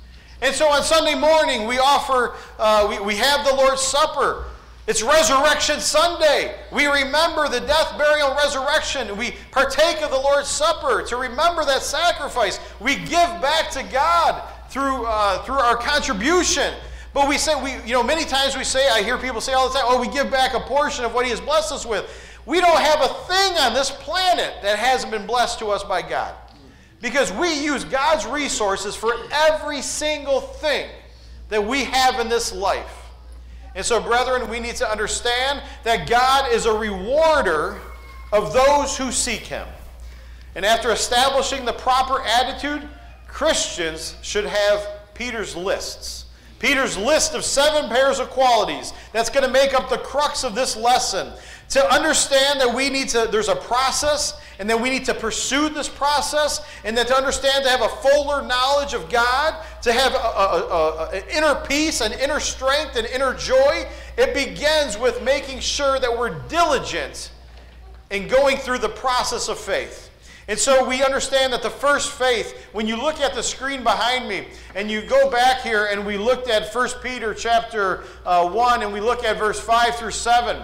And 0.42 0.54
so 0.54 0.68
on 0.68 0.82
Sunday 0.82 1.14
morning, 1.14 1.66
we 1.66 1.78
offer, 1.78 2.34
uh, 2.58 2.86
we, 2.88 3.00
we 3.00 3.16
have 3.16 3.44
the 3.44 3.54
Lord's 3.54 3.82
Supper. 3.82 4.44
It's 4.90 5.04
Resurrection 5.04 5.78
Sunday. 5.78 6.52
We 6.72 6.86
remember 6.86 7.48
the 7.48 7.60
death, 7.60 7.96
burial, 7.96 8.34
resurrection. 8.34 9.16
We 9.16 9.36
partake 9.52 10.02
of 10.02 10.10
the 10.10 10.18
Lord's 10.18 10.48
Supper 10.48 11.04
to 11.04 11.16
remember 11.16 11.64
that 11.64 11.82
sacrifice. 11.82 12.58
We 12.80 12.96
give 12.96 13.30
back 13.40 13.70
to 13.70 13.84
God 13.84 14.42
through, 14.68 15.06
uh, 15.06 15.44
through 15.44 15.60
our 15.60 15.76
contribution. 15.76 16.74
But 17.14 17.28
we 17.28 17.38
say, 17.38 17.54
we, 17.62 17.74
you 17.86 17.92
know, 17.92 18.02
many 18.02 18.24
times 18.24 18.56
we 18.56 18.64
say, 18.64 18.88
I 18.88 19.02
hear 19.04 19.16
people 19.16 19.40
say 19.40 19.52
all 19.52 19.68
the 19.68 19.78
time, 19.78 19.84
oh, 19.86 20.00
we 20.00 20.08
give 20.08 20.28
back 20.28 20.54
a 20.54 20.60
portion 20.60 21.04
of 21.04 21.14
what 21.14 21.24
He 21.24 21.30
has 21.30 21.40
blessed 21.40 21.70
us 21.70 21.86
with. 21.86 22.10
We 22.44 22.60
don't 22.60 22.80
have 22.80 23.00
a 23.00 23.14
thing 23.32 23.58
on 23.58 23.74
this 23.74 23.92
planet 23.92 24.54
that 24.62 24.76
hasn't 24.76 25.12
been 25.12 25.24
blessed 25.24 25.60
to 25.60 25.66
us 25.66 25.84
by 25.84 26.02
God. 26.02 26.34
Because 27.00 27.30
we 27.30 27.62
use 27.62 27.84
God's 27.84 28.26
resources 28.26 28.96
for 28.96 29.12
every 29.30 29.82
single 29.82 30.40
thing 30.40 30.90
that 31.48 31.64
we 31.64 31.84
have 31.84 32.18
in 32.18 32.28
this 32.28 32.52
life. 32.52 32.99
And 33.74 33.84
so, 33.84 34.00
brethren, 34.00 34.48
we 34.50 34.60
need 34.60 34.76
to 34.76 34.90
understand 34.90 35.62
that 35.84 36.08
God 36.08 36.52
is 36.52 36.66
a 36.66 36.72
rewarder 36.72 37.78
of 38.32 38.52
those 38.52 38.96
who 38.96 39.12
seek 39.12 39.42
Him. 39.42 39.66
And 40.54 40.64
after 40.64 40.90
establishing 40.90 41.64
the 41.64 41.72
proper 41.72 42.22
attitude, 42.22 42.88
Christians 43.28 44.16
should 44.22 44.44
have 44.44 44.86
Peter's 45.14 45.54
lists. 45.54 46.26
Peter's 46.58 46.96
list 46.96 47.34
of 47.34 47.44
seven 47.44 47.88
pairs 47.88 48.18
of 48.18 48.28
qualities 48.30 48.92
that's 49.12 49.30
going 49.30 49.46
to 49.46 49.52
make 49.52 49.72
up 49.72 49.88
the 49.88 49.98
crux 49.98 50.44
of 50.44 50.54
this 50.54 50.76
lesson. 50.76 51.32
To 51.70 51.92
understand 51.92 52.60
that 52.60 52.74
we 52.74 52.90
need 52.90 53.10
to, 53.10 53.28
there's 53.30 53.48
a 53.48 53.54
process, 53.54 54.40
and 54.58 54.68
then 54.68 54.82
we 54.82 54.90
need 54.90 55.04
to 55.04 55.14
pursue 55.14 55.68
this 55.68 55.88
process, 55.88 56.66
and 56.84 56.98
then 56.98 57.06
to 57.06 57.14
understand 57.14 57.64
to 57.64 57.70
have 57.70 57.82
a 57.82 57.88
fuller 57.88 58.42
knowledge 58.42 58.92
of 58.92 59.08
God, 59.08 59.54
to 59.82 59.92
have 59.92 60.12
an 61.14 61.22
inner 61.30 61.54
peace, 61.54 62.00
an 62.00 62.12
inner 62.12 62.40
strength, 62.40 62.96
an 62.96 63.06
inner 63.06 63.34
joy, 63.34 63.86
it 64.16 64.34
begins 64.34 64.98
with 64.98 65.22
making 65.22 65.60
sure 65.60 66.00
that 66.00 66.18
we're 66.18 66.40
diligent 66.48 67.30
in 68.10 68.26
going 68.26 68.56
through 68.56 68.78
the 68.78 68.88
process 68.88 69.48
of 69.48 69.56
faith. 69.56 70.10
And 70.48 70.58
so 70.58 70.84
we 70.84 71.04
understand 71.04 71.52
that 71.52 71.62
the 71.62 71.70
first 71.70 72.10
faith, 72.10 72.66
when 72.72 72.88
you 72.88 72.96
look 72.96 73.20
at 73.20 73.34
the 73.34 73.42
screen 73.42 73.84
behind 73.84 74.28
me 74.28 74.48
and 74.74 74.90
you 74.90 75.02
go 75.02 75.30
back 75.30 75.60
here 75.60 75.86
and 75.92 76.04
we 76.04 76.18
looked 76.18 76.48
at 76.48 76.74
1 76.74 76.88
Peter 77.04 77.32
chapter 77.32 78.02
uh, 78.26 78.48
1 78.48 78.82
and 78.82 78.92
we 78.92 78.98
look 79.00 79.22
at 79.22 79.38
verse 79.38 79.60
5 79.60 79.94
through 79.94 80.10
7, 80.10 80.60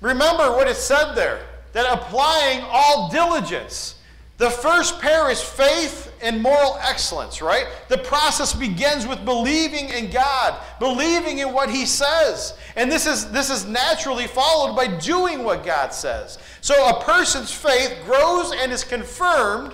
remember 0.00 0.50
what 0.52 0.68
it 0.68 0.76
said 0.76 1.14
there 1.14 1.40
that 1.72 1.92
applying 1.92 2.62
all 2.70 3.10
diligence. 3.10 3.94
The 4.38 4.50
first 4.50 5.00
pair 5.00 5.30
is 5.30 5.40
faith 5.40 6.12
and 6.22 6.42
moral 6.42 6.78
excellence, 6.82 7.40
right? 7.40 7.66
The 7.88 7.98
process 7.98 8.52
begins 8.52 9.06
with 9.06 9.24
believing 9.24 9.88
in 9.88 10.10
God, 10.10 10.58
believing 10.78 11.38
in 11.38 11.52
what 11.52 11.70
He 11.70 11.86
says. 11.86 12.56
And 12.76 12.92
this 12.92 13.06
is, 13.06 13.30
this 13.30 13.50
is 13.50 13.64
naturally 13.64 14.26
followed 14.26 14.76
by 14.76 14.88
doing 14.98 15.42
what 15.42 15.64
God 15.64 15.92
says. 15.92 16.38
So 16.60 16.74
a 16.88 17.02
person's 17.02 17.52
faith 17.52 17.96
grows 18.04 18.52
and 18.52 18.72
is 18.72 18.84
confirmed 18.84 19.72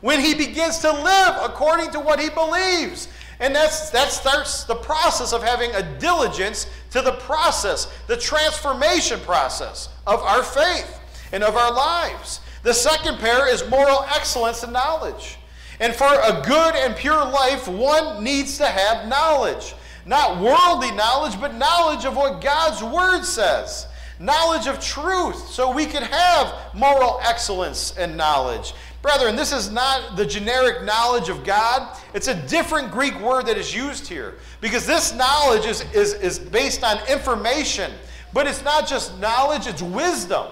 when 0.00 0.20
he 0.20 0.34
begins 0.34 0.78
to 0.78 0.92
live 0.92 1.36
according 1.42 1.90
to 1.90 2.00
what 2.00 2.20
he 2.20 2.30
believes. 2.30 3.08
And 3.40 3.54
that's, 3.54 3.90
that 3.90 4.10
starts 4.10 4.64
the 4.64 4.74
process 4.74 5.32
of 5.32 5.42
having 5.42 5.72
a 5.74 5.82
diligence 5.98 6.66
to 6.90 7.02
the 7.02 7.12
process, 7.12 7.86
the 8.06 8.16
transformation 8.16 9.20
process 9.20 9.88
of 10.06 10.20
our 10.20 10.42
faith 10.42 10.98
and 11.32 11.44
of 11.44 11.56
our 11.56 11.72
lives. 11.72 12.40
The 12.62 12.74
second 12.74 13.18
pair 13.18 13.52
is 13.52 13.68
moral 13.68 14.04
excellence 14.14 14.62
and 14.62 14.72
knowledge. 14.72 15.38
And 15.80 15.94
for 15.94 16.06
a 16.06 16.42
good 16.44 16.74
and 16.74 16.96
pure 16.96 17.24
life, 17.24 17.68
one 17.68 18.24
needs 18.24 18.58
to 18.58 18.66
have 18.66 19.06
knowledge. 19.06 19.74
Not 20.04 20.40
worldly 20.40 20.90
knowledge, 20.92 21.40
but 21.40 21.54
knowledge 21.54 22.04
of 22.04 22.16
what 22.16 22.40
God's 22.40 22.82
Word 22.82 23.22
says. 23.22 23.86
Knowledge 24.18 24.66
of 24.66 24.80
truth, 24.80 25.48
so 25.48 25.70
we 25.70 25.86
can 25.86 26.02
have 26.02 26.74
moral 26.74 27.20
excellence 27.22 27.96
and 27.96 28.16
knowledge. 28.16 28.74
Brethren, 29.00 29.36
this 29.36 29.52
is 29.52 29.70
not 29.70 30.16
the 30.16 30.26
generic 30.26 30.82
knowledge 30.82 31.28
of 31.28 31.44
God. 31.44 31.96
It's 32.14 32.26
a 32.26 32.34
different 32.48 32.90
Greek 32.90 33.18
word 33.20 33.46
that 33.46 33.56
is 33.56 33.74
used 33.74 34.08
here. 34.08 34.34
Because 34.60 34.86
this 34.86 35.14
knowledge 35.14 35.66
is, 35.66 35.84
is, 35.92 36.14
is 36.14 36.38
based 36.38 36.82
on 36.82 36.98
information. 37.08 37.92
But 38.32 38.46
it's 38.46 38.64
not 38.64 38.88
just 38.88 39.18
knowledge, 39.18 39.66
it's 39.66 39.82
wisdom. 39.82 40.46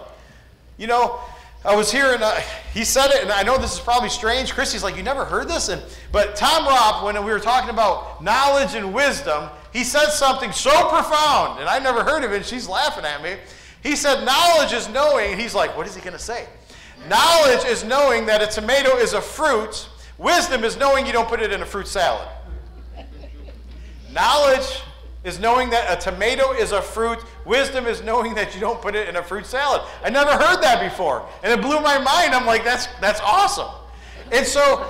You 0.79 0.87
know, 0.87 1.19
I 1.65 1.75
was 1.75 1.91
hearing, 1.91 2.23
uh, 2.23 2.41
he 2.73 2.85
said 2.85 3.11
it, 3.11 3.23
and 3.23 3.33
I 3.33 3.43
know 3.43 3.59
this 3.59 3.75
is 3.75 3.81
probably 3.81 4.09
strange. 4.09 4.53
Christy's 4.53 4.85
like, 4.85 4.97
You 4.97 5.03
never 5.03 5.25
heard 5.25 5.49
this? 5.49 5.69
And, 5.69 5.83
but 6.13 6.37
Tom 6.37 6.65
Ropp, 6.65 7.05
when 7.05 7.17
we 7.25 7.33
were 7.33 7.41
talking 7.41 7.71
about 7.71 8.23
knowledge 8.23 8.75
and 8.75 8.95
wisdom, 8.95 9.49
he 9.73 9.83
said 9.83 10.11
something 10.11 10.53
so 10.53 10.89
profound, 10.89 11.59
and 11.59 11.69
I 11.69 11.81
never 11.81 12.05
heard 12.05 12.23
of 12.23 12.33
it, 12.33 12.37
and 12.37 12.47
she's 12.47 12.69
laughing 12.69 13.05
at 13.05 13.23
me. 13.23 13.37
He 13.83 13.97
said, 13.97 14.25
Knowledge 14.25 14.73
is 14.73 14.89
knowing, 14.89 15.33
and 15.33 15.41
he's 15.41 15.55
like, 15.55 15.77
What 15.77 15.89
is 15.89 15.97
he 15.97 16.01
going 16.01 16.13
to 16.13 16.23
say? 16.23 16.47
Knowledge 17.09 17.65
is 17.67 17.85
knowing 17.85 18.27
that 18.27 18.43
a 18.43 18.47
tomato 18.47 18.97
is 18.97 19.13
a 19.13 19.21
fruit, 19.21 19.89
wisdom 20.19 20.65
is 20.65 20.77
knowing 20.77 21.07
you 21.07 21.13
don't 21.13 21.29
put 21.29 21.41
it 21.41 21.53
in 21.53 21.63
a 21.63 21.67
fruit 21.67 21.87
salad. 21.87 22.29
Knowledge 24.13 24.83
is 25.27 25.41
knowing 25.41 25.71
that 25.71 25.99
a 25.99 26.11
tomato 26.11 26.53
is 26.53 26.73
a 26.73 26.81
fruit. 26.81 27.19
Wisdom 27.45 27.87
is 27.87 28.03
knowing 28.03 28.35
that 28.35 28.55
you 28.55 28.61
don't 28.61 28.81
put 28.81 28.95
it 28.95 29.09
in 29.09 29.17
a 29.17 29.23
fruit 29.23 29.45
salad. 29.45 29.83
I 30.05 30.09
never 30.09 30.31
heard 30.31 30.63
that 30.63 30.81
before. 30.81 31.29
And 31.43 31.53
it 31.53 31.61
blew 31.61 31.81
my 31.81 31.99
mind. 31.99 32.33
I'm 32.33 32.47
like, 32.47 32.65
that's, 32.65 32.87
that's 33.01 33.21
awesome. 33.21 33.69
And 34.33 34.47
so 34.47 34.87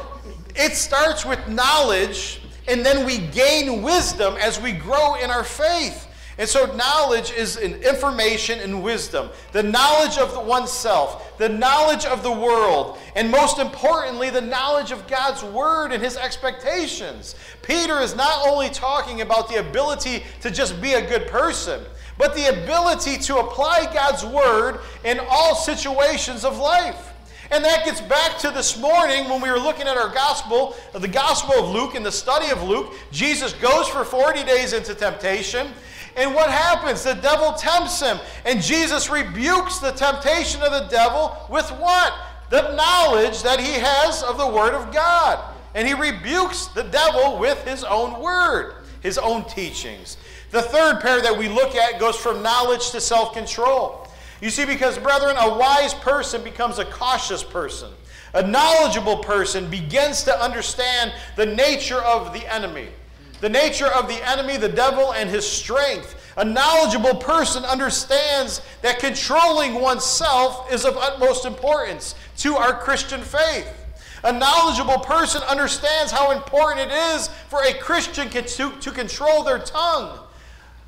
it 0.54 0.76
starts 0.76 1.24
with 1.24 1.48
knowledge, 1.48 2.42
and 2.68 2.84
then 2.84 3.04
we 3.04 3.18
gain 3.18 3.82
wisdom 3.82 4.36
as 4.36 4.60
we 4.60 4.72
grow 4.72 5.14
in 5.16 5.30
our 5.30 5.42
faith. 5.42 6.05
And 6.38 6.46
so, 6.46 6.66
knowledge 6.76 7.32
is 7.32 7.56
an 7.56 7.82
information 7.82 8.58
and 8.60 8.82
wisdom 8.82 9.30
the 9.52 9.62
knowledge 9.62 10.18
of 10.18 10.32
the 10.34 10.40
oneself, 10.40 11.38
the 11.38 11.48
knowledge 11.48 12.04
of 12.04 12.22
the 12.22 12.32
world, 12.32 12.98
and 13.14 13.30
most 13.30 13.58
importantly, 13.58 14.28
the 14.28 14.40
knowledge 14.40 14.90
of 14.90 15.06
God's 15.06 15.42
word 15.42 15.92
and 15.92 16.02
his 16.02 16.16
expectations. 16.16 17.36
Peter 17.62 18.00
is 18.00 18.14
not 18.14 18.46
only 18.46 18.68
talking 18.68 19.22
about 19.22 19.48
the 19.48 19.56
ability 19.56 20.24
to 20.42 20.50
just 20.50 20.80
be 20.82 20.92
a 20.92 21.08
good 21.08 21.26
person, 21.26 21.82
but 22.18 22.34
the 22.34 22.62
ability 22.62 23.16
to 23.18 23.38
apply 23.38 23.90
God's 23.92 24.24
word 24.24 24.80
in 25.04 25.18
all 25.30 25.54
situations 25.54 26.44
of 26.44 26.58
life. 26.58 27.12
And 27.50 27.64
that 27.64 27.84
gets 27.84 28.00
back 28.00 28.38
to 28.38 28.50
this 28.50 28.78
morning 28.78 29.28
when 29.28 29.40
we 29.40 29.50
were 29.50 29.58
looking 29.58 29.86
at 29.86 29.96
our 29.96 30.12
gospel, 30.12 30.74
the 30.92 31.06
gospel 31.06 31.54
of 31.54 31.70
Luke, 31.70 31.94
and 31.94 32.04
the 32.04 32.10
study 32.10 32.50
of 32.50 32.62
Luke. 32.62 32.92
Jesus 33.12 33.52
goes 33.54 33.88
for 33.88 34.04
40 34.04 34.42
days 34.44 34.72
into 34.72 34.94
temptation. 34.94 35.68
And 36.16 36.34
what 36.34 36.50
happens? 36.50 37.04
The 37.04 37.14
devil 37.14 37.52
tempts 37.52 38.00
him. 38.00 38.18
And 38.44 38.62
Jesus 38.62 39.10
rebukes 39.10 39.78
the 39.78 39.92
temptation 39.92 40.62
of 40.62 40.72
the 40.72 40.88
devil 40.88 41.36
with 41.50 41.68
what? 41.72 42.12
The 42.50 42.74
knowledge 42.74 43.42
that 43.42 43.60
he 43.60 43.72
has 43.72 44.22
of 44.22 44.38
the 44.38 44.46
Word 44.46 44.72
of 44.72 44.92
God. 44.92 45.38
And 45.74 45.86
he 45.86 45.92
rebukes 45.92 46.68
the 46.68 46.84
devil 46.84 47.38
with 47.38 47.62
his 47.64 47.84
own 47.84 48.22
word. 48.22 48.76
his 49.02 49.18
own 49.18 49.44
teachings. 49.44 50.16
The 50.50 50.62
third 50.62 51.00
pair 51.00 51.20
that 51.20 51.36
we 51.36 51.48
look 51.48 51.74
at 51.76 52.00
goes 52.00 52.16
from 52.16 52.42
knowledge 52.42 52.90
to 52.90 53.00
self 53.00 53.34
control. 53.34 54.08
You 54.40 54.50
see, 54.50 54.64
because, 54.64 54.98
brethren, 54.98 55.36
a 55.38 55.56
wise 55.56 55.94
person 55.94 56.42
becomes 56.42 56.78
a 56.78 56.84
cautious 56.86 57.42
person. 57.42 57.90
A 58.34 58.46
knowledgeable 58.46 59.18
person 59.18 59.70
begins 59.70 60.24
to 60.24 60.42
understand 60.42 61.12
the 61.36 61.46
nature 61.46 62.00
of 62.02 62.32
the 62.32 62.52
enemy. 62.52 62.88
The 63.40 63.48
nature 63.48 63.86
of 63.86 64.08
the 64.08 64.28
enemy, 64.28 64.56
the 64.56 64.68
devil, 64.68 65.12
and 65.12 65.28
his 65.28 65.46
strength. 65.48 66.14
A 66.38 66.44
knowledgeable 66.44 67.14
person 67.14 67.64
understands 67.64 68.60
that 68.82 68.98
controlling 68.98 69.80
oneself 69.80 70.70
is 70.72 70.84
of 70.84 70.96
utmost 70.96 71.46
importance 71.46 72.14
to 72.38 72.56
our 72.56 72.78
Christian 72.78 73.20
faith. 73.22 73.72
A 74.24 74.32
knowledgeable 74.32 74.98
person 74.98 75.42
understands 75.42 76.10
how 76.10 76.32
important 76.32 76.90
it 76.90 76.94
is 76.94 77.28
for 77.48 77.62
a 77.62 77.74
Christian 77.74 78.28
to, 78.28 78.70
to 78.70 78.90
control 78.90 79.44
their 79.44 79.58
tongue. 79.58 80.18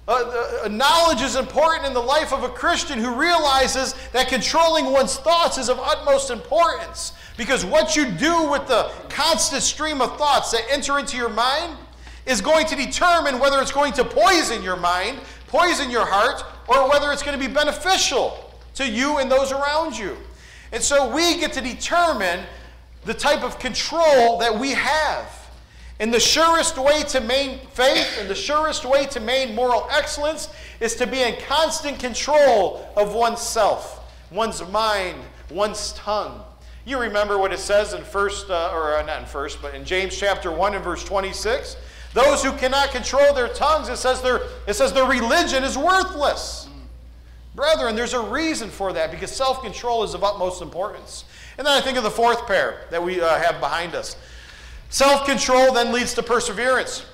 Uh, 0.07 0.63
uh, 0.65 0.69
knowledge 0.69 1.21
is 1.21 1.37
important 1.37 1.87
in 1.87 1.93
the 1.93 2.01
life 2.01 2.33
of 2.33 2.43
a 2.43 2.49
Christian 2.49 2.99
who 2.99 3.15
realizes 3.15 3.95
that 4.13 4.29
controlling 4.29 4.87
one's 4.87 5.19
thoughts 5.19 5.59
is 5.59 5.69
of 5.69 5.79
utmost 5.79 6.31
importance. 6.31 7.13
Because 7.37 7.65
what 7.65 7.95
you 7.95 8.11
do 8.11 8.51
with 8.51 8.67
the 8.67 8.91
constant 9.11 9.63
stream 9.63 10.01
of 10.01 10.17
thoughts 10.17 10.51
that 10.53 10.63
enter 10.71 10.99
into 10.99 11.17
your 11.19 11.29
mind 11.29 11.77
is 12.29 12.43
going 12.43 12.67
to 12.67 12.77
determine 12.77 13.39
whether 13.39 13.61
it's 13.61 13.73
going 13.73 13.95
to 13.95 14.05
poison 14.05 14.63
your 14.63 14.77
mind, 14.77 15.19
poison 15.47 15.91
your 15.91 16.05
heart, 16.05 16.45
or 16.69 16.89
whether 16.89 17.11
it's 17.11 17.23
going 17.23 17.39
to 17.39 17.45
be 17.45 17.53
beneficial 17.53 18.53
to 18.75 18.89
you 18.89 19.19
and 19.19 19.31
those 19.31 19.51
around 19.51 19.99
you. 19.99 20.17
And 20.71 20.83
so 20.83 21.13
we 21.13 21.41
get 21.41 21.55
to 21.55 21.63
determine 21.63 22.45
the 23.07 23.15
type 23.15 23.43
of 23.43 23.59
control 23.59 24.39
that 24.39 24.57
we 24.57 24.73
have. 24.73 25.35
And 26.01 26.13
the 26.13 26.21
surest 26.21 26.77
way 26.77 27.03
to 27.05 27.21
maintain 27.21 27.67
faith 27.69 28.19
and 28.21 28.29
the 28.29 28.35
surest 28.35 28.85
way 28.85 29.07
to 29.07 29.21
maintain 29.21 29.57
moral 29.57 29.89
excellence 29.91 30.49
is 30.81 30.95
to 30.97 31.07
be 31.07 31.23
in 31.23 31.35
constant 31.49 31.99
control 31.99 32.89
of 32.95 33.15
oneself, 33.15 34.15
one's 34.31 34.65
mind, 34.69 35.19
one's 35.51 35.93
tongue. 35.95 36.43
You 36.85 37.01
remember 37.01 37.37
what 37.37 37.53
it 37.53 37.59
says 37.59 37.95
in 37.95 38.05
first, 38.05 38.49
uh, 38.49 38.71
or 38.73 38.97
uh, 38.97 39.03
not 39.03 39.21
in 39.21 39.27
first, 39.27 39.61
but 39.61 39.75
in 39.75 39.85
James 39.85 40.17
chapter 40.17 40.53
1 40.53 40.75
and 40.75 40.85
verse 40.85 41.03
26. 41.03 41.77
Those 42.19 42.43
who 42.43 42.51
cannot 42.51 42.91
control 42.91 43.33
their 43.33 43.47
tongues, 43.47 43.89
it 43.89 43.97
says 43.97 44.21
their, 44.21 44.41
it 44.67 44.75
says 44.75 44.93
their 44.93 45.09
religion 45.09 45.63
is 45.63 45.79
worthless. 45.79 46.67
Brethren, 47.55 47.95
there's 47.95 48.13
a 48.13 48.21
reason 48.21 48.71
for 48.71 48.93
that 48.93 49.13
because 49.13 49.31
self 49.31 49.63
control 49.63 50.03
is 50.03 50.15
of 50.15 50.25
utmost 50.25 50.61
importance. 50.61 51.27
And 51.59 51.65
then 51.65 51.79
I 51.79 51.81
think 51.81 51.97
of 51.97 52.03
the 52.03 52.11
fourth 52.11 52.45
pair 52.49 52.87
that 52.91 53.01
we 53.01 53.21
uh, 53.21 53.39
have 53.39 53.61
behind 53.61 53.95
us. 53.95 54.17
Self 54.89 55.27
control 55.27 55.73
then 55.73 55.93
leads 55.93 56.13
to 56.15 56.25
perseverance. 56.25 57.07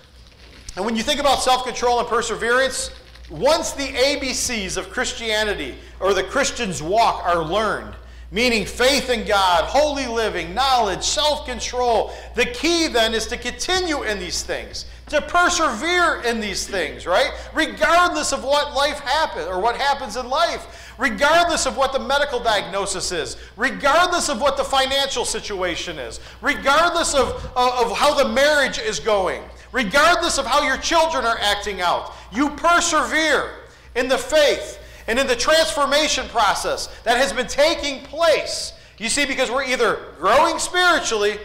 And 0.75 0.87
when 0.87 0.97
you 0.97 1.03
think 1.03 1.21
about 1.21 1.43
self 1.43 1.67
control 1.67 2.01
and 2.01 2.09
perseverance, 2.09 2.91
once 3.29 3.73
the 3.73 3.89
ABCs 3.89 4.79
of 4.79 4.89
Christianity 4.89 5.75
or 6.01 6.15
the 6.15 6.25
Christian's 6.25 6.83
walk 6.83 7.23
are 7.27 7.45
learned, 7.45 7.95
meaning 8.35 8.67
faith 8.67 9.09
in 9.09 9.25
God, 9.27 9.65
holy 9.65 10.07
living, 10.07 10.53
knowledge, 10.53 11.05
self 11.05 11.47
control, 11.47 12.13
the 12.35 12.45
key 12.47 12.89
then 12.89 13.15
is 13.15 13.27
to 13.29 13.39
continue 13.39 14.03
in 14.03 14.19
these 14.19 14.43
things, 14.43 14.85
to 15.09 15.23
persevere 15.23 16.21
in 16.23 16.41
these 16.41 16.67
things, 16.67 17.07
right? 17.07 17.31
Regardless 17.55 18.33
of 18.33 18.43
what 18.43 18.75
life 18.75 18.99
happens 18.99 19.47
or 19.47 19.61
what 19.61 19.77
happens 19.77 20.17
in 20.17 20.29
life 20.29 20.81
regardless 20.99 21.67
of 21.67 21.77
what 21.77 21.93
the 21.93 21.99
medical 21.99 22.41
diagnosis 22.41 23.11
is, 23.11 23.37
regardless 23.57 24.29
of 24.29 24.41
what 24.41 24.57
the 24.57 24.65
financial 24.65 25.25
situation 25.25 25.99
is, 25.99 26.21
regardless 26.41 27.15
of, 27.15 27.31
of, 27.57 27.91
of 27.91 27.97
how 27.97 28.15
the 28.15 28.29
marriage 28.29 28.79
is 28.79 29.01
going, 29.01 29.43
regardless 29.73 30.39
of 30.39 30.47
how 30.47 30.63
your 30.63 30.77
children 30.77 31.25
are 31.25 31.39
acting 31.41 31.81
out. 31.81 32.15
You 32.33 32.51
persevere 32.51 33.51
in 33.97 34.09
the 34.09 34.19
faith 34.19 34.79
and 35.07 35.19
in 35.19 35.27
the 35.27 35.37
transformation 35.37 36.27
process 36.29 36.89
that 37.05 37.17
has 37.17 37.33
been 37.33 37.47
taking 37.47 38.05
place. 38.05 38.73
You 38.99 39.09
see, 39.09 39.27
because 39.27 39.51
we're 39.51 39.65
either 39.65 39.99
growing 40.19 40.59
spiritually 40.59 41.39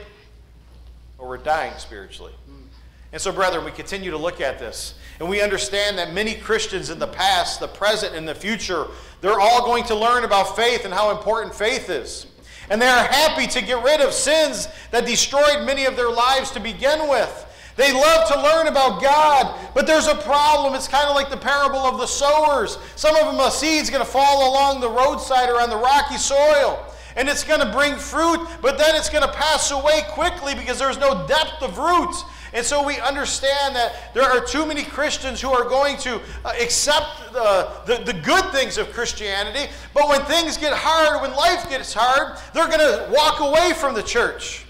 or 1.17 1.27
we're 1.27 1.37
dying 1.37 1.73
spiritually. 1.77 2.33
And 3.11 3.19
so, 3.19 3.31
brethren, 3.31 3.65
we 3.65 3.71
continue 3.71 4.11
to 4.11 4.17
look 4.17 4.39
at 4.39 4.59
this. 4.59 4.93
And 5.19 5.27
we 5.27 5.41
understand 5.41 5.97
that 5.97 6.13
many 6.13 6.35
Christians 6.35 6.91
in 6.91 6.99
the 6.99 7.07
past, 7.07 7.59
the 7.59 7.67
present, 7.67 8.15
and 8.15 8.27
the 8.27 8.35
future 8.35 8.87
they're 9.21 9.39
all 9.39 9.65
going 9.65 9.83
to 9.85 9.95
learn 9.95 10.23
about 10.23 10.55
faith 10.55 10.85
and 10.85 10.93
how 10.93 11.11
important 11.11 11.53
faith 11.53 11.89
is. 11.89 12.27
And 12.69 12.81
they 12.81 12.87
are 12.87 13.03
happy 13.03 13.47
to 13.47 13.61
get 13.61 13.83
rid 13.83 13.99
of 13.99 14.13
sins 14.13 14.67
that 14.91 15.05
destroyed 15.05 15.65
many 15.65 15.85
of 15.85 15.95
their 15.95 16.09
lives 16.09 16.51
to 16.51 16.59
begin 16.59 17.09
with. 17.09 17.45
They 17.79 17.93
love 17.93 18.27
to 18.27 18.41
learn 18.41 18.67
about 18.67 19.01
God, 19.01 19.57
but 19.73 19.87
there's 19.87 20.07
a 20.07 20.15
problem. 20.15 20.75
It's 20.75 20.89
kind 20.89 21.07
of 21.07 21.15
like 21.15 21.29
the 21.29 21.37
parable 21.37 21.79
of 21.79 21.97
the 21.97 22.07
sowers. 22.07 22.77
Some 22.97 23.15
of 23.15 23.25
them, 23.25 23.39
a 23.39 23.49
seed's 23.49 23.89
going 23.89 24.03
to 24.03 24.11
fall 24.11 24.51
along 24.51 24.81
the 24.81 24.89
roadside 24.89 25.47
or 25.47 25.61
on 25.61 25.69
the 25.69 25.77
rocky 25.77 26.17
soil, 26.17 26.85
and 27.15 27.29
it's 27.29 27.45
going 27.45 27.61
to 27.61 27.71
bring 27.71 27.95
fruit, 27.95 28.45
but 28.61 28.77
then 28.77 28.95
it's 28.97 29.09
going 29.09 29.23
to 29.23 29.31
pass 29.31 29.71
away 29.71 30.01
quickly 30.09 30.55
because 30.55 30.77
there's 30.77 30.97
no 30.97 31.25
depth 31.25 31.61
of 31.61 31.77
roots. 31.77 32.25
And 32.51 32.65
so 32.65 32.85
we 32.85 32.99
understand 32.99 33.77
that 33.77 34.13
there 34.13 34.29
are 34.29 34.43
too 34.43 34.65
many 34.65 34.83
Christians 34.83 35.39
who 35.39 35.51
are 35.51 35.63
going 35.63 35.95
to 35.99 36.19
uh, 36.43 36.51
accept 36.59 37.33
uh, 37.33 37.85
the, 37.85 38.03
the 38.03 38.11
good 38.11 38.51
things 38.51 38.77
of 38.77 38.91
Christianity, 38.91 39.71
but 39.93 40.09
when 40.09 40.19
things 40.25 40.57
get 40.57 40.73
hard, 40.73 41.21
when 41.21 41.33
life 41.33 41.69
gets 41.69 41.93
hard, 41.93 42.39
they're 42.53 42.67
going 42.67 42.79
to 42.79 43.09
walk 43.09 43.39
away 43.39 43.71
from 43.71 43.93
the 43.93 44.03
church. 44.03 44.65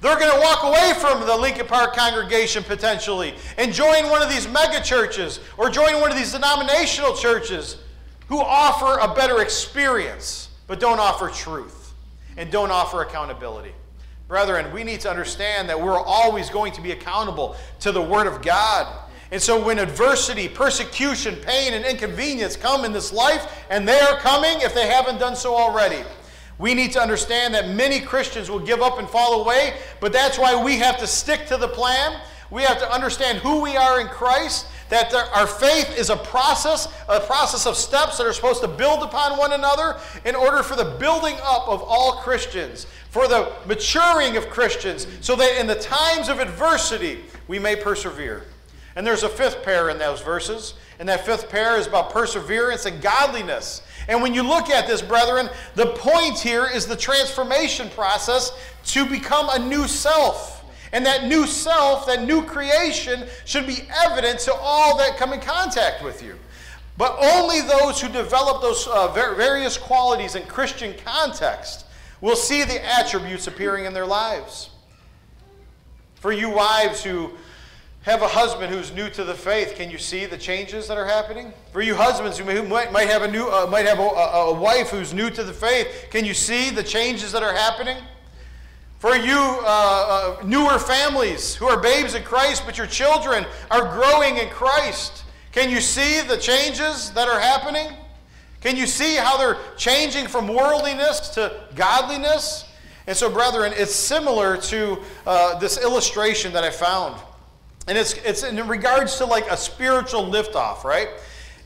They're 0.00 0.18
going 0.18 0.32
to 0.32 0.40
walk 0.40 0.62
away 0.62 0.94
from 0.98 1.26
the 1.26 1.36
Lincoln 1.36 1.66
Park 1.66 1.94
congregation 1.94 2.64
potentially 2.64 3.34
and 3.58 3.72
join 3.72 4.08
one 4.08 4.22
of 4.22 4.30
these 4.30 4.48
mega 4.48 4.82
churches 4.82 5.40
or 5.58 5.68
join 5.68 6.00
one 6.00 6.10
of 6.10 6.16
these 6.16 6.32
denominational 6.32 7.14
churches 7.14 7.76
who 8.28 8.40
offer 8.40 8.98
a 9.00 9.14
better 9.14 9.42
experience 9.42 10.48
but 10.66 10.80
don't 10.80 11.00
offer 11.00 11.28
truth 11.28 11.92
and 12.38 12.50
don't 12.50 12.70
offer 12.70 13.02
accountability. 13.02 13.72
Brethren, 14.26 14.72
we 14.72 14.84
need 14.84 15.00
to 15.00 15.10
understand 15.10 15.68
that 15.68 15.80
we're 15.80 15.98
always 15.98 16.48
going 16.48 16.72
to 16.74 16.80
be 16.80 16.92
accountable 16.92 17.56
to 17.80 17.90
the 17.90 18.00
Word 18.00 18.28
of 18.28 18.40
God. 18.40 18.86
And 19.32 19.42
so, 19.42 19.62
when 19.62 19.80
adversity, 19.80 20.48
persecution, 20.48 21.36
pain, 21.36 21.74
and 21.74 21.84
inconvenience 21.84 22.56
come 22.56 22.84
in 22.84 22.92
this 22.92 23.12
life, 23.12 23.64
and 23.70 23.86
they 23.86 23.98
are 23.98 24.16
coming 24.18 24.60
if 24.60 24.72
they 24.72 24.86
haven't 24.86 25.18
done 25.18 25.34
so 25.34 25.56
already, 25.56 26.02
we 26.60 26.74
need 26.74 26.92
to 26.92 27.00
understand 27.00 27.54
that 27.54 27.70
many 27.70 28.00
Christians 28.00 28.50
will 28.50 28.60
give 28.60 28.82
up 28.82 28.98
and 28.98 29.08
fall 29.08 29.42
away, 29.42 29.78
but 29.98 30.12
that's 30.12 30.38
why 30.38 30.62
we 30.62 30.76
have 30.76 30.98
to 30.98 31.06
stick 31.06 31.46
to 31.46 31.56
the 31.56 31.66
plan. 31.66 32.20
We 32.50 32.62
have 32.62 32.78
to 32.80 32.92
understand 32.92 33.38
who 33.38 33.62
we 33.62 33.78
are 33.78 33.98
in 33.98 34.08
Christ, 34.08 34.66
that 34.90 35.10
there, 35.10 35.24
our 35.34 35.46
faith 35.46 35.96
is 35.96 36.10
a 36.10 36.16
process, 36.16 36.86
a 37.08 37.18
process 37.20 37.64
of 37.64 37.76
steps 37.76 38.18
that 38.18 38.26
are 38.26 38.32
supposed 38.34 38.60
to 38.60 38.68
build 38.68 39.02
upon 39.02 39.38
one 39.38 39.52
another 39.52 39.98
in 40.26 40.34
order 40.34 40.62
for 40.62 40.76
the 40.76 40.84
building 40.84 41.36
up 41.42 41.66
of 41.66 41.82
all 41.82 42.16
Christians 42.16 42.86
for 43.08 43.26
the 43.26 43.52
maturing 43.66 44.36
of 44.36 44.50
Christians, 44.50 45.06
so 45.22 45.34
that 45.36 45.58
in 45.58 45.66
the 45.66 45.76
times 45.76 46.28
of 46.28 46.40
adversity 46.40 47.20
we 47.48 47.58
may 47.58 47.74
persevere. 47.74 48.44
And 48.96 49.06
there's 49.06 49.22
a 49.22 49.28
fifth 49.28 49.62
pair 49.62 49.88
in 49.90 49.98
those 49.98 50.20
verses, 50.20 50.74
and 50.98 51.08
that 51.08 51.24
fifth 51.24 51.48
pair 51.48 51.76
is 51.76 51.86
about 51.86 52.10
perseverance 52.10 52.86
and 52.86 53.00
godliness. 53.00 53.82
And 54.08 54.20
when 54.22 54.34
you 54.34 54.42
look 54.42 54.68
at 54.68 54.86
this, 54.86 55.00
brethren, 55.00 55.48
the 55.76 55.86
point 55.86 56.38
here 56.38 56.66
is 56.66 56.86
the 56.86 56.96
transformation 56.96 57.88
process 57.90 58.52
to 58.86 59.06
become 59.06 59.48
a 59.50 59.58
new 59.58 59.86
self. 59.86 60.64
And 60.92 61.06
that 61.06 61.26
new 61.26 61.46
self, 61.46 62.06
that 62.06 62.24
new 62.24 62.42
creation, 62.42 63.24
should 63.44 63.66
be 63.66 63.86
evident 64.04 64.40
to 64.40 64.54
all 64.54 64.98
that 64.98 65.16
come 65.16 65.32
in 65.32 65.40
contact 65.40 66.02
with 66.02 66.22
you. 66.22 66.34
But 66.96 67.16
only 67.20 67.60
those 67.60 68.00
who 68.00 68.08
develop 68.08 68.60
those 68.60 68.86
uh, 68.88 69.12
various 69.12 69.78
qualities 69.78 70.34
in 70.34 70.42
Christian 70.46 70.94
context 71.04 71.86
will 72.20 72.36
see 72.36 72.64
the 72.64 72.84
attributes 72.84 73.46
appearing 73.46 73.84
in 73.84 73.94
their 73.94 74.04
lives. 74.04 74.70
For 76.16 76.32
you 76.32 76.50
wives 76.50 77.02
who 77.02 77.30
have 78.02 78.22
a 78.22 78.28
husband 78.28 78.72
who's 78.72 78.92
new 78.94 79.10
to 79.10 79.24
the 79.24 79.34
faith, 79.34 79.74
can 79.74 79.90
you 79.90 79.98
see 79.98 80.24
the 80.24 80.38
changes 80.38 80.88
that 80.88 80.96
are 80.96 81.06
happening? 81.06 81.52
For 81.72 81.82
you 81.82 81.94
husbands 81.94 82.38
who 82.38 82.44
might, 82.44 83.08
have, 83.08 83.22
a, 83.22 83.30
new, 83.30 83.46
uh, 83.46 83.66
might 83.70 83.84
have 83.84 83.98
a, 83.98 84.02
a, 84.02 84.54
wife 84.54 84.88
who's 84.88 85.12
new 85.12 85.28
to 85.28 85.44
the 85.44 85.52
faith, 85.52 86.06
can 86.10 86.24
you 86.24 86.32
see 86.32 86.70
the 86.70 86.82
changes 86.82 87.30
that 87.32 87.42
are 87.42 87.52
happening? 87.52 87.98
For 89.00 89.16
you 89.16 89.36
uh, 89.36 90.36
uh, 90.40 90.44
newer 90.44 90.78
families 90.78 91.54
who 91.54 91.66
are 91.66 91.80
babes 91.80 92.14
in 92.14 92.22
Christ, 92.22 92.62
but 92.64 92.78
your 92.78 92.86
children 92.86 93.44
are 93.70 93.94
growing 93.94 94.38
in 94.38 94.48
Christ, 94.48 95.24
can 95.52 95.68
you 95.68 95.80
see 95.80 96.22
the 96.22 96.36
changes 96.38 97.10
that 97.12 97.28
are 97.28 97.40
happening? 97.40 97.88
Can 98.62 98.76
you 98.76 98.86
see 98.86 99.16
how 99.16 99.36
they're 99.36 99.58
changing 99.76 100.26
from 100.26 100.48
worldliness 100.48 101.30
to 101.30 101.64
godliness? 101.74 102.66
And 103.06 103.16
so, 103.16 103.30
brethren, 103.30 103.72
it's 103.74 103.94
similar 103.94 104.56
to 104.58 104.98
uh, 105.26 105.58
this 105.58 105.82
illustration 105.82 106.52
that 106.52 106.62
I 106.64 106.70
found. 106.70 107.20
And 107.90 107.98
it's, 107.98 108.12
it's 108.24 108.44
in 108.44 108.68
regards 108.68 109.18
to 109.18 109.24
like 109.24 109.50
a 109.50 109.56
spiritual 109.56 110.22
liftoff, 110.22 110.84
right? 110.84 111.08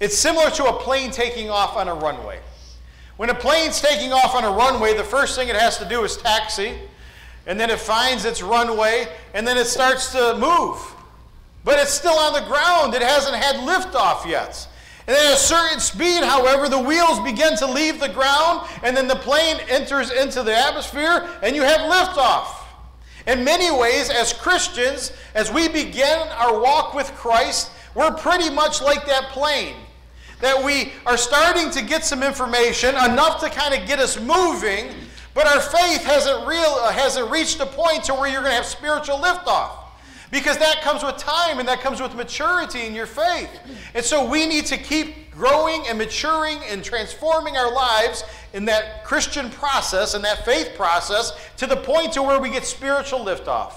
It's 0.00 0.16
similar 0.16 0.48
to 0.52 0.64
a 0.64 0.72
plane 0.72 1.10
taking 1.10 1.50
off 1.50 1.76
on 1.76 1.86
a 1.86 1.94
runway. 1.94 2.40
When 3.18 3.28
a 3.28 3.34
plane's 3.34 3.78
taking 3.78 4.10
off 4.10 4.34
on 4.34 4.42
a 4.42 4.50
runway, 4.50 4.96
the 4.96 5.04
first 5.04 5.36
thing 5.36 5.48
it 5.48 5.54
has 5.54 5.76
to 5.76 5.84
do 5.84 6.02
is 6.02 6.16
taxi, 6.16 6.78
and 7.46 7.60
then 7.60 7.68
it 7.68 7.78
finds 7.78 8.24
its 8.24 8.40
runway, 8.40 9.06
and 9.34 9.46
then 9.46 9.58
it 9.58 9.66
starts 9.66 10.12
to 10.12 10.38
move. 10.38 10.80
but 11.64 11.78
it's 11.78 11.92
still 11.92 12.18
on 12.18 12.32
the 12.32 12.46
ground. 12.46 12.94
It 12.94 13.02
hasn't 13.02 13.36
had 13.36 13.56
liftoff 13.56 14.26
yet. 14.26 14.68
And 15.06 15.16
at 15.16 15.34
a 15.34 15.36
certain 15.36 15.80
speed, 15.80 16.24
however, 16.24 16.68
the 16.70 16.78
wheels 16.78 17.20
begin 17.20 17.56
to 17.58 17.66
leave 17.66 18.00
the 18.00 18.08
ground, 18.08 18.66
and 18.82 18.96
then 18.96 19.08
the 19.08 19.16
plane 19.16 19.58
enters 19.68 20.10
into 20.10 20.42
the 20.42 20.56
atmosphere, 20.56 21.28
and 21.42 21.54
you 21.56 21.62
have 21.62 21.80
liftoff. 21.80 22.53
In 23.26 23.42
many 23.42 23.70
ways, 23.70 24.10
as 24.10 24.32
Christians, 24.32 25.12
as 25.34 25.50
we 25.50 25.68
begin 25.68 26.28
our 26.28 26.60
walk 26.60 26.94
with 26.94 27.08
Christ, 27.14 27.70
we're 27.94 28.12
pretty 28.12 28.50
much 28.50 28.82
like 28.82 29.06
that 29.06 29.28
plane. 29.30 29.76
That 30.40 30.62
we 30.62 30.92
are 31.06 31.16
starting 31.16 31.70
to 31.70 31.82
get 31.82 32.04
some 32.04 32.22
information, 32.22 32.90
enough 32.90 33.40
to 33.40 33.48
kind 33.48 33.72
of 33.72 33.88
get 33.88 33.98
us 33.98 34.20
moving, 34.20 34.90
but 35.32 35.46
our 35.46 35.60
faith 35.60 36.04
hasn't, 36.04 36.46
real, 36.46 36.78
uh, 36.80 36.92
hasn't 36.92 37.30
reached 37.30 37.60
a 37.60 37.66
point 37.66 38.04
to 38.04 38.14
where 38.14 38.30
you're 38.30 38.42
going 38.42 38.52
to 38.52 38.56
have 38.56 38.66
spiritual 38.66 39.18
liftoff. 39.18 39.83
Because 40.30 40.58
that 40.58 40.80
comes 40.82 41.02
with 41.02 41.16
time 41.16 41.58
and 41.58 41.68
that 41.68 41.80
comes 41.80 42.00
with 42.00 42.14
maturity 42.14 42.86
in 42.86 42.94
your 42.94 43.06
faith. 43.06 43.50
And 43.94 44.04
so 44.04 44.28
we 44.28 44.46
need 44.46 44.66
to 44.66 44.76
keep 44.76 45.30
growing 45.30 45.84
and 45.88 45.98
maturing 45.98 46.58
and 46.68 46.82
transforming 46.82 47.56
our 47.56 47.72
lives 47.72 48.24
in 48.52 48.64
that 48.66 49.04
Christian 49.04 49.50
process 49.50 50.14
and 50.14 50.24
that 50.24 50.44
faith 50.44 50.72
process 50.76 51.32
to 51.56 51.66
the 51.66 51.76
point 51.76 52.12
to 52.14 52.22
where 52.22 52.40
we 52.40 52.50
get 52.50 52.64
spiritual 52.64 53.20
liftoff. 53.20 53.74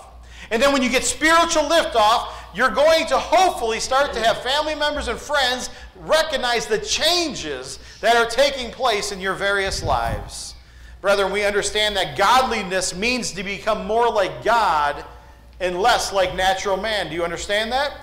And 0.50 0.62
then 0.62 0.72
when 0.72 0.82
you 0.82 0.90
get 0.90 1.04
spiritual 1.04 1.64
liftoff, 1.64 2.32
you're 2.56 2.72
going 2.72 3.06
to 3.08 3.18
hopefully 3.18 3.80
start 3.80 4.14
to 4.14 4.20
have 4.20 4.42
family 4.42 4.76
members 4.76 5.10
and 5.10 5.20
friends 5.20 5.70
recognize 6.00 6.66
the 6.66 6.80
changes 6.80 7.80
that 8.02 8.16
are 8.16 8.30
taking 8.30 8.72
place 8.72 9.12
in 9.12 9.20
your 9.20 9.34
various 9.34 9.84
lives. 9.84 10.56
Brethren, 11.02 11.32
we 11.32 11.44
understand 11.44 11.96
that 11.98 12.18
godliness 12.18 12.96
means 12.96 13.32
to 13.34 13.44
become 13.44 13.86
more 13.86 14.12
like 14.12 14.44
God 14.44 15.04
and 15.60 15.80
less 15.80 16.14
like 16.14 16.36
natural 16.36 16.78
man. 16.78 17.10
Do 17.10 17.16
you 17.16 17.24
understand 17.24 17.72
that? 17.72 17.94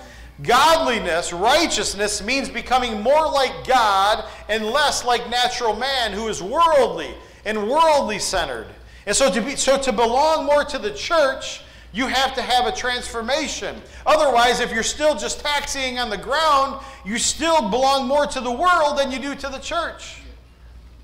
Godliness, 0.41 1.31
righteousness 1.31 2.21
means 2.21 2.49
becoming 2.49 3.01
more 3.01 3.31
like 3.31 3.65
God 3.65 4.25
and 4.49 4.65
less 4.65 5.05
like 5.05 5.29
natural 5.29 5.75
man 5.75 6.11
who 6.11 6.27
is 6.27 6.43
worldly 6.43 7.13
and 7.45 7.69
worldly 7.69 8.19
centered. 8.19 8.67
And 9.05 9.15
so 9.15 9.31
to 9.31 9.41
be 9.41 9.55
so 9.55 9.77
to 9.77 9.93
belong 9.93 10.45
more 10.45 10.65
to 10.65 10.77
the 10.77 10.91
church, 10.91 11.61
you 11.93 12.07
have 12.07 12.35
to 12.35 12.41
have 12.41 12.65
a 12.65 12.75
transformation. 12.75 13.81
Otherwise, 14.05 14.59
if 14.59 14.73
you're 14.73 14.83
still 14.83 15.15
just 15.15 15.39
taxiing 15.39 15.99
on 15.99 16.09
the 16.09 16.17
ground, 16.17 16.83
you 17.05 17.17
still 17.17 17.69
belong 17.69 18.05
more 18.05 18.27
to 18.27 18.41
the 18.41 18.51
world 18.51 18.97
than 18.97 19.11
you 19.11 19.19
do 19.19 19.35
to 19.35 19.47
the 19.47 19.59
church. 19.59 20.17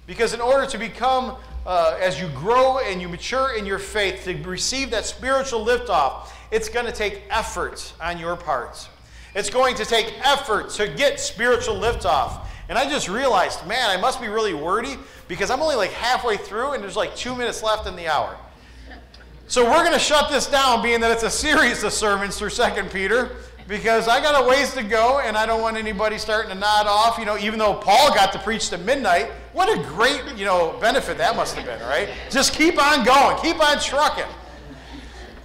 Because 0.07 0.33
in 0.33 0.41
order 0.41 0.65
to 0.65 0.77
become 0.77 1.37
uh, 1.65 1.97
as 2.01 2.19
you 2.19 2.27
grow 2.29 2.79
and 2.79 3.01
you 3.01 3.07
mature 3.07 3.55
in 3.55 3.65
your 3.65 3.79
faith 3.79 4.25
to 4.25 4.35
receive 4.43 4.91
that 4.91 5.05
spiritual 5.05 5.65
liftoff, 5.65 6.27
it's 6.51 6.69
going 6.69 6.85
to 6.85 6.91
take 6.91 7.23
effort 7.29 7.93
on 8.01 8.17
your 8.17 8.35
part. 8.35 8.87
It's 9.33 9.49
going 9.49 9.75
to 9.75 9.85
take 9.85 10.13
effort 10.25 10.69
to 10.71 10.87
get 10.87 11.19
spiritual 11.19 11.75
liftoff. 11.75 12.45
And 12.67 12.77
I 12.77 12.89
just 12.89 13.09
realized, 13.09 13.65
man, 13.65 13.89
I 13.89 13.97
must 13.99 14.21
be 14.21 14.27
really 14.27 14.53
wordy 14.53 14.97
because 15.27 15.49
I'm 15.49 15.61
only 15.61 15.75
like 15.75 15.91
halfway 15.91 16.37
through 16.37 16.73
and 16.73 16.83
there's 16.83 16.95
like 16.95 17.15
two 17.15 17.35
minutes 17.35 17.63
left 17.63 17.87
in 17.87 17.95
the 17.95 18.07
hour. 18.07 18.37
So 19.47 19.65
we're 19.65 19.83
going 19.83 19.93
to 19.93 19.99
shut 19.99 20.29
this 20.29 20.47
down, 20.47 20.81
being 20.81 21.01
that 21.01 21.11
it's 21.11 21.23
a 21.23 21.29
series 21.29 21.83
of 21.83 21.91
sermons 21.91 22.37
through 22.37 22.51
Second 22.51 22.89
Peter, 22.89 23.31
because 23.67 24.07
I 24.07 24.21
got 24.21 24.41
a 24.41 24.47
ways 24.47 24.73
to 24.75 24.83
go 24.83 25.19
and 25.19 25.37
I 25.37 25.45
don't 25.45 25.61
want 25.61 25.75
anybody 25.75 26.17
starting 26.17 26.51
to 26.51 26.57
nod 26.57 26.87
off. 26.87 27.17
You 27.17 27.25
know, 27.25 27.37
even 27.37 27.59
though 27.59 27.73
Paul 27.73 28.13
got 28.13 28.31
to 28.33 28.39
preach 28.39 28.69
to 28.69 28.77
midnight, 28.77 29.29
what 29.51 29.67
a 29.67 29.81
great, 29.83 30.23
you 30.37 30.45
know, 30.45 30.77
benefit 30.79 31.17
that 31.17 31.35
must 31.35 31.55
have 31.55 31.65
been, 31.65 31.81
right? 31.81 32.09
Just 32.29 32.53
keep 32.53 32.81
on 32.81 33.03
going, 33.03 33.37
keep 33.41 33.61
on 33.61 33.79
trucking. 33.79 34.25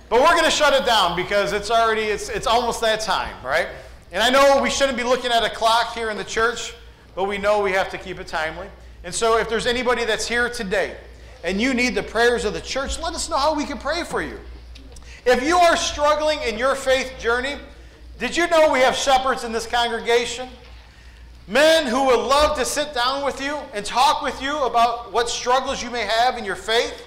But 0.08 0.20
we're 0.20 0.32
going 0.32 0.44
to 0.44 0.50
shut 0.50 0.72
it 0.72 0.86
down 0.86 1.16
because 1.16 1.52
it's 1.52 1.70
already, 1.70 2.02
it's, 2.02 2.28
it's 2.28 2.46
almost 2.46 2.80
that 2.80 3.00
time, 3.00 3.34
right? 3.44 3.66
And 4.12 4.22
I 4.22 4.30
know 4.30 4.62
we 4.62 4.70
shouldn't 4.70 4.96
be 4.96 5.02
looking 5.04 5.32
at 5.32 5.42
a 5.42 5.50
clock 5.50 5.94
here 5.94 6.10
in 6.10 6.16
the 6.16 6.24
church, 6.24 6.74
but 7.14 7.24
we 7.24 7.38
know 7.38 7.60
we 7.60 7.72
have 7.72 7.90
to 7.90 7.98
keep 7.98 8.20
it 8.20 8.28
timely. 8.28 8.68
And 9.02 9.12
so 9.14 9.38
if 9.38 9.48
there's 9.48 9.66
anybody 9.66 10.04
that's 10.04 10.26
here 10.26 10.48
today 10.48 10.96
and 11.42 11.60
you 11.60 11.74
need 11.74 11.94
the 11.94 12.02
prayers 12.02 12.44
of 12.44 12.54
the 12.54 12.60
church, 12.60 13.00
let 13.00 13.14
us 13.14 13.28
know 13.28 13.36
how 13.36 13.54
we 13.54 13.64
can 13.64 13.78
pray 13.78 14.04
for 14.04 14.22
you. 14.22 14.38
If 15.24 15.42
you 15.42 15.56
are 15.56 15.76
struggling 15.76 16.40
in 16.42 16.56
your 16.56 16.76
faith 16.76 17.12
journey, 17.18 17.56
did 18.18 18.36
you 18.36 18.48
know 18.48 18.70
we 18.72 18.78
have 18.80 18.94
shepherds 18.94 19.42
in 19.42 19.50
this 19.50 19.66
congregation? 19.66 20.48
Men 21.48 21.86
who 21.86 22.06
would 22.06 22.20
love 22.20 22.56
to 22.58 22.64
sit 22.64 22.94
down 22.94 23.24
with 23.24 23.40
you 23.40 23.56
and 23.74 23.84
talk 23.84 24.22
with 24.22 24.40
you 24.40 24.56
about 24.64 25.12
what 25.12 25.28
struggles 25.28 25.82
you 25.82 25.90
may 25.90 26.02
have 26.02 26.38
in 26.38 26.44
your 26.44 26.56
faith 26.56 27.05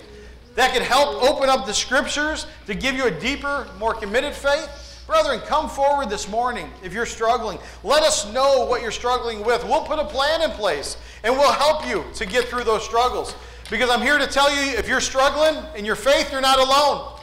that 0.60 0.74
could 0.74 0.82
help 0.82 1.24
open 1.24 1.48
up 1.48 1.66
the 1.66 1.74
scriptures 1.74 2.46
to 2.68 2.76
give 2.76 2.94
you 2.94 3.06
a 3.06 3.12
deeper, 3.12 3.66
more 3.80 3.94
committed 3.94 4.34
faith? 4.34 4.68
Brethren, 5.08 5.40
come 5.46 5.70
forward 5.70 6.10
this 6.10 6.28
morning 6.28 6.70
if 6.84 6.92
you're 6.92 7.06
struggling. 7.06 7.58
Let 7.82 8.04
us 8.04 8.32
know 8.34 8.66
what 8.66 8.82
you're 8.82 8.92
struggling 8.92 9.42
with. 9.46 9.64
We'll 9.64 9.86
put 9.86 10.00
a 10.00 10.06
plan 10.06 10.42
in 10.42 10.52
place 10.52 10.98
and 11.24 11.34
we'll 11.34 11.54
help 11.54 11.88
you 11.88 12.04
to 12.16 12.26
get 12.26 12.50
through 12.50 12.66
those 12.66 12.84
struggles. 12.84 13.36
Because 13.70 13.90
I'm 13.90 14.02
here 14.02 14.18
to 14.18 14.28
tell 14.28 14.54
you 14.54 14.78
if 14.78 14.86
you're 14.90 15.00
struggling 15.00 15.64
in 15.78 15.86
your 15.86 15.96
faith, 15.96 16.30
you're 16.30 16.42
not 16.42 16.60
alone. 16.60 17.22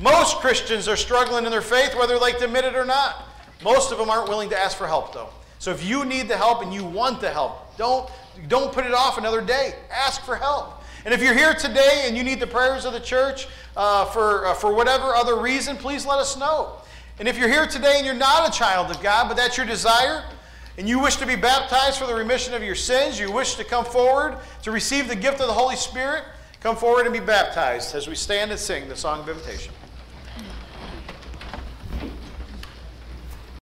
Most 0.00 0.38
Christians 0.38 0.88
are 0.88 0.96
struggling 0.96 1.44
in 1.44 1.52
their 1.52 1.62
faith, 1.62 1.94
whether 1.94 2.14
they 2.14 2.20
like 2.20 2.38
to 2.38 2.46
admit 2.46 2.64
it 2.64 2.74
or 2.74 2.84
not. 2.84 3.22
Most 3.62 3.92
of 3.92 3.98
them 3.98 4.10
aren't 4.10 4.28
willing 4.28 4.50
to 4.50 4.58
ask 4.58 4.76
for 4.76 4.88
help, 4.88 5.14
though. 5.14 5.28
So 5.60 5.70
if 5.70 5.86
you 5.86 6.04
need 6.04 6.26
the 6.26 6.36
help 6.36 6.62
and 6.62 6.74
you 6.74 6.84
want 6.84 7.20
the 7.20 7.30
help, 7.30 7.76
don't, 7.76 8.10
don't 8.48 8.72
put 8.72 8.84
it 8.86 8.92
off 8.92 9.18
another 9.18 9.40
day. 9.40 9.76
Ask 9.88 10.22
for 10.22 10.34
help. 10.34 10.81
And 11.04 11.12
if 11.12 11.22
you're 11.22 11.34
here 11.34 11.54
today 11.54 12.04
and 12.06 12.16
you 12.16 12.22
need 12.22 12.40
the 12.40 12.46
prayers 12.46 12.84
of 12.84 12.92
the 12.92 13.00
church 13.00 13.48
uh, 13.76 14.04
for, 14.06 14.46
uh, 14.46 14.54
for 14.54 14.72
whatever 14.72 15.14
other 15.14 15.40
reason, 15.40 15.76
please 15.76 16.06
let 16.06 16.18
us 16.18 16.36
know. 16.38 16.76
And 17.18 17.28
if 17.28 17.38
you're 17.38 17.48
here 17.48 17.66
today 17.66 17.94
and 17.96 18.06
you're 18.06 18.14
not 18.14 18.48
a 18.48 18.52
child 18.56 18.90
of 18.90 19.02
God, 19.02 19.28
but 19.28 19.36
that's 19.36 19.56
your 19.56 19.66
desire, 19.66 20.24
and 20.78 20.88
you 20.88 20.98
wish 20.98 21.16
to 21.16 21.26
be 21.26 21.36
baptized 21.36 21.98
for 21.98 22.06
the 22.06 22.14
remission 22.14 22.54
of 22.54 22.62
your 22.62 22.74
sins, 22.74 23.20
you 23.20 23.30
wish 23.30 23.56
to 23.56 23.64
come 23.64 23.84
forward 23.84 24.38
to 24.62 24.70
receive 24.70 25.08
the 25.08 25.16
gift 25.16 25.40
of 25.40 25.46
the 25.46 25.52
Holy 25.52 25.76
Spirit, 25.76 26.24
come 26.60 26.76
forward 26.76 27.04
and 27.04 27.12
be 27.12 27.20
baptized 27.20 27.94
as 27.94 28.08
we 28.08 28.14
stand 28.14 28.50
and 28.50 28.58
sing 28.58 28.88
the 28.88 28.96
song 28.96 29.20
of 29.20 29.28
invitation. 29.28 29.72